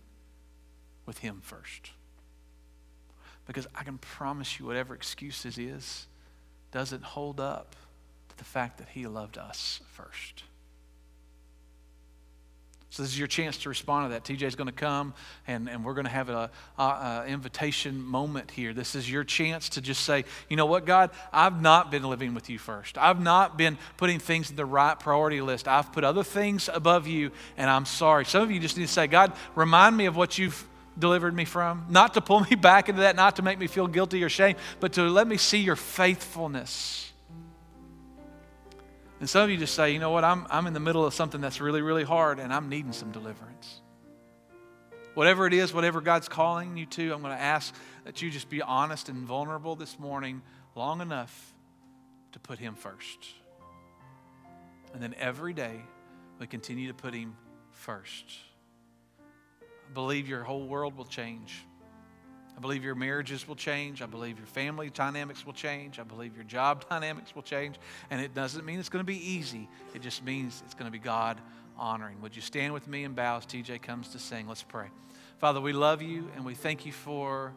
with 1.06 1.20
Him 1.20 1.42
first. 1.42 1.92
Because 3.46 3.68
I 3.74 3.84
can 3.84 3.98
promise 3.98 4.60
you, 4.60 4.66
whatever 4.66 4.94
excuses 4.94 5.58
is, 5.58 6.08
doesn't 6.72 7.04
hold 7.04 7.40
up 7.40 7.76
to 8.30 8.38
the 8.38 8.44
fact 8.44 8.78
that 8.78 8.90
He 8.90 9.08
loved 9.08 9.38
us 9.38 9.82
first. 9.92 10.44
So 12.98 13.04
this 13.04 13.12
is 13.12 13.20
your 13.20 13.28
chance 13.28 13.60
to 13.60 13.70
respond 13.70 14.06
to 14.06 14.14
that. 14.16 14.24
TJ 14.24 14.42
is 14.42 14.56
going 14.56 14.66
to 14.66 14.74
come, 14.74 15.14
and, 15.46 15.70
and 15.70 15.86
we're 15.86 15.94
going 15.94 16.08
to 16.08 16.12
have 16.12 16.30
an 16.30 17.28
invitation 17.28 18.04
moment 18.04 18.50
here. 18.50 18.74
This 18.74 18.96
is 18.96 19.08
your 19.08 19.24
chance 19.24 19.70
to 19.70 19.82
just 19.82 20.04
say, 20.04 20.26
you 20.50 20.58
know 20.58 20.66
what, 20.66 20.88
God, 20.88 21.12
I've 21.32 21.62
not 21.62 21.92
been 21.92 22.02
living 22.02 22.34
with 22.34 22.50
you 22.50 22.58
first. 22.58 22.98
I've 22.98 23.22
not 23.22 23.56
been 23.56 23.78
putting 23.98 24.18
things 24.18 24.50
in 24.50 24.56
the 24.56 24.66
right 24.66 25.00
priority 25.00 25.42
list. 25.42 25.68
I've 25.68 25.94
put 25.94 26.04
other 26.04 26.24
things 26.24 26.72
above 26.74 27.06
you, 27.06 27.30
and 27.56 27.70
I'm 27.70 27.86
sorry. 27.86 28.26
Some 28.26 28.42
of 28.42 28.50
you 28.50 28.60
just 28.60 28.78
need 28.78 28.88
to 28.88 28.92
say, 28.92 29.06
God, 29.06 29.32
remind 29.54 29.96
me 29.96 30.08
of 30.08 30.16
what 30.16 30.40
you've 30.40 30.68
delivered 30.98 31.36
me 31.36 31.46
from. 31.46 31.86
Not 31.90 32.16
to 32.16 32.22
pull 32.22 32.40
me 32.40 32.56
back 32.60 32.90
into 32.90 33.02
that, 33.02 33.16
not 33.16 33.36
to 33.36 33.44
make 33.44 33.60
me 33.60 33.68
feel 33.68 33.86
guilty 33.86 34.24
or 34.24 34.30
shame, 34.30 34.56
but 34.80 34.94
to 34.94 35.04
let 35.04 35.28
me 35.28 35.38
see 35.38 35.60
your 35.60 35.76
faithfulness. 35.76 37.14
And 39.20 39.30
some 39.30 39.44
of 39.44 39.50
you 39.50 39.58
just 39.58 39.74
say, 39.74 39.92
you 39.92 40.00
know 40.00 40.12
what, 40.12 40.24
I'm, 40.24 40.46
I'm 40.50 40.68
in 40.68 40.74
the 40.74 40.80
middle 40.80 41.06
of 41.06 41.14
something 41.14 41.42
that's 41.42 41.60
really, 41.60 41.82
really 41.82 42.04
hard 42.04 42.40
and 42.40 42.54
I'm 42.54 42.70
needing 42.70 42.92
some 42.92 43.12
deliverance. 43.12 43.82
Whatever 45.16 45.48
it 45.48 45.54
is, 45.54 45.74
whatever 45.74 46.02
God's 46.02 46.30
calling 46.30 46.78
you 46.78 46.86
to, 46.86 47.12
I'm 47.12 47.22
going 47.22 47.36
to 47.36 47.42
ask 47.42 47.74
that 48.06 48.22
you 48.22 48.30
just 48.30 48.50
be 48.50 48.62
honest 48.62 49.10
and 49.10 49.26
vulnerable 49.26 49.76
this 49.76 49.98
morning 49.98 50.44
long 50.76 51.02
enough 51.02 51.56
to 52.34 52.40
put 52.40 52.60
Him 52.60 52.76
first. 52.76 53.18
And 54.94 55.02
then 55.02 55.16
every 55.18 55.54
day, 55.54 55.82
we 56.40 56.46
continue 56.46 56.88
to 56.90 56.94
put 56.94 57.16
Him 57.16 57.36
first. 57.72 58.26
I 59.60 59.94
believe 59.94 60.28
your 60.28 60.44
whole 60.44 60.68
world 60.68 60.96
will 60.96 61.06
change. 61.06 61.66
I 62.58 62.60
believe 62.60 62.84
your 62.84 62.96
marriages 62.96 63.48
will 63.48 63.56
change. 63.56 64.02
I 64.02 64.08
believe 64.08 64.40
your 64.40 64.48
family 64.48 64.90
dynamics 64.90 65.46
will 65.46 65.54
change. 65.54 66.00
I 66.00 66.04
believe 66.04 66.36
your 66.36 66.44
job 66.44 66.86
dynamics 66.90 67.36
will 67.36 67.44
change. 67.44 67.76
And 68.10 68.20
it 68.20 68.34
doesn't 68.34 68.66
mean 68.66 68.80
it's 68.80 68.90
going 68.90 69.06
to 69.06 69.08
be 69.08 69.32
easy, 69.32 69.70
it 69.94 70.02
just 70.02 70.26
means 70.26 70.64
it's 70.66 70.74
going 70.74 70.88
to 70.88 70.92
be 70.92 71.00
God 71.00 71.40
honoring. 71.78 72.20
Would 72.22 72.36
you 72.36 72.42
stand 72.42 72.74
with 72.74 72.88
me 72.88 73.04
and 73.04 73.16
bow 73.16 73.38
as 73.38 73.46
TJ 73.46 73.84
comes 73.84 74.10
to 74.10 74.20
sing? 74.20 74.48
Let's 74.48 74.64
pray. 74.64 74.88
Father, 75.38 75.62
we 75.62 75.72
love 75.72 76.02
you 76.02 76.32
and 76.36 76.44
we 76.44 76.56
thank 76.56 76.88
you 76.88 76.92
for 76.92 77.54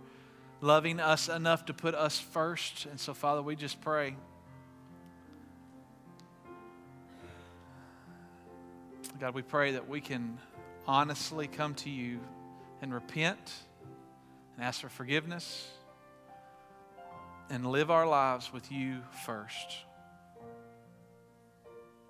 loving 0.60 1.00
us 1.00 1.30
enough 1.30 1.64
to 1.64 1.72
put 1.72 1.94
us 1.94 2.18
first. 2.18 2.84
And 2.84 3.00
so, 3.00 3.14
Father, 3.14 3.40
we 3.40 3.56
just 3.56 3.80
pray. 3.80 4.14
God, 9.18 9.34
we 9.34 9.40
pray 9.40 9.72
that 9.72 9.88
we 9.88 10.02
can 10.02 10.38
honestly 10.86 11.46
come 11.46 11.74
to 11.76 11.88
you 11.88 12.20
and 12.82 12.92
repent 12.92 13.50
ask 14.62 14.80
for 14.80 14.88
forgiveness 14.88 15.68
and 17.48 17.66
live 17.66 17.90
our 17.90 18.06
lives 18.06 18.52
with 18.52 18.70
you 18.70 18.98
first. 19.24 19.76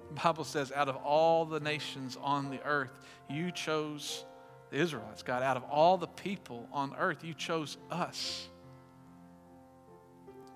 The 0.09 0.21
Bible 0.23 0.45
says, 0.45 0.73
out 0.73 0.89
of 0.89 0.97
all 0.97 1.45
the 1.45 1.61
nations 1.61 2.19
on 2.21 2.51
the 2.51 2.63
earth, 2.65 2.91
you 3.29 3.53
chose 3.53 4.25
the 4.71 4.79
Israelites. 4.79 5.23
God, 5.23 5.43
out 5.43 5.57
of 5.57 5.65
all 5.65 5.97
the 5.97 6.09
people 6.09 6.69
on 6.73 6.95
earth, 6.99 7.25
you 7.25 7.33
chose 7.33 7.77
us. 7.91 8.49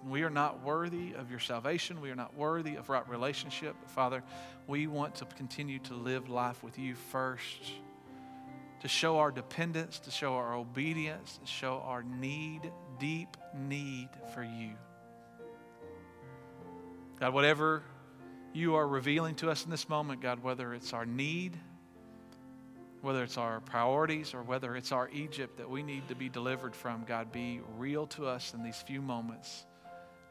We 0.07 0.23
are 0.23 0.31
not 0.31 0.63
worthy 0.63 1.15
of 1.15 1.31
your 1.31 1.41
salvation. 1.41 2.01
We 2.01 2.11
are 2.11 2.17
not 2.17 2.37
worthy 2.37 2.77
of 2.77 2.89
right 2.91 3.09
relationship. 3.09 3.75
But 3.81 3.91
Father, 3.91 4.23
we 4.67 4.87
want 4.87 5.15
to 5.17 5.25
continue 5.25 5.79
to 5.81 5.95
live 5.95 6.29
life 6.29 6.63
with 6.63 6.79
you 6.79 6.95
first, 6.95 7.73
to 8.85 8.89
show 8.89 9.17
our 9.17 9.31
dependence, 9.31 9.99
to 9.99 10.11
show 10.11 10.35
our 10.35 10.55
obedience, 10.55 11.39
to 11.39 11.47
show 11.51 11.83
our 11.87 12.03
need, 12.03 12.71
deep 12.99 13.35
need 13.57 14.11
for 14.35 14.45
you. 14.45 14.73
God, 17.19 17.33
whatever 17.33 17.83
you 18.53 18.75
are 18.75 18.87
revealing 18.87 19.37
to 19.37 19.51
us 19.51 19.65
in 19.65 19.71
this 19.71 19.89
moment, 19.89 20.21
God, 20.21 20.43
whether 20.43 20.75
it's 20.75 20.93
our 20.93 21.07
need, 21.07 21.57
whether 23.01 23.23
it's 23.23 23.39
our 23.39 23.61
priorities, 23.61 24.35
or 24.35 24.43
whether 24.43 24.77
it's 24.77 24.93
our 24.93 25.09
Egypt 25.15 25.57
that 25.57 25.71
we 25.71 25.83
need 25.83 26.07
to 26.09 26.15
be 26.15 26.29
delivered 26.29 26.77
from, 26.77 27.05
God, 27.05 27.33
be 27.33 27.63
real 27.79 28.07
to 28.09 28.27
us 28.27 28.53
in 28.53 28.63
these 28.63 28.83
few 28.83 29.01
moments 29.01 29.65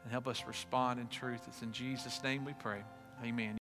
and 0.04 0.12
help 0.12 0.28
us 0.28 0.43
respond 0.45 0.99
in 0.99 1.08
truth. 1.08 1.41
It's 1.47 1.64
in 1.64 1.72
Jesus' 1.72 2.22
name 2.22 2.45
we 2.45 2.54
pray. 2.54 2.84
Amen. 3.24 3.62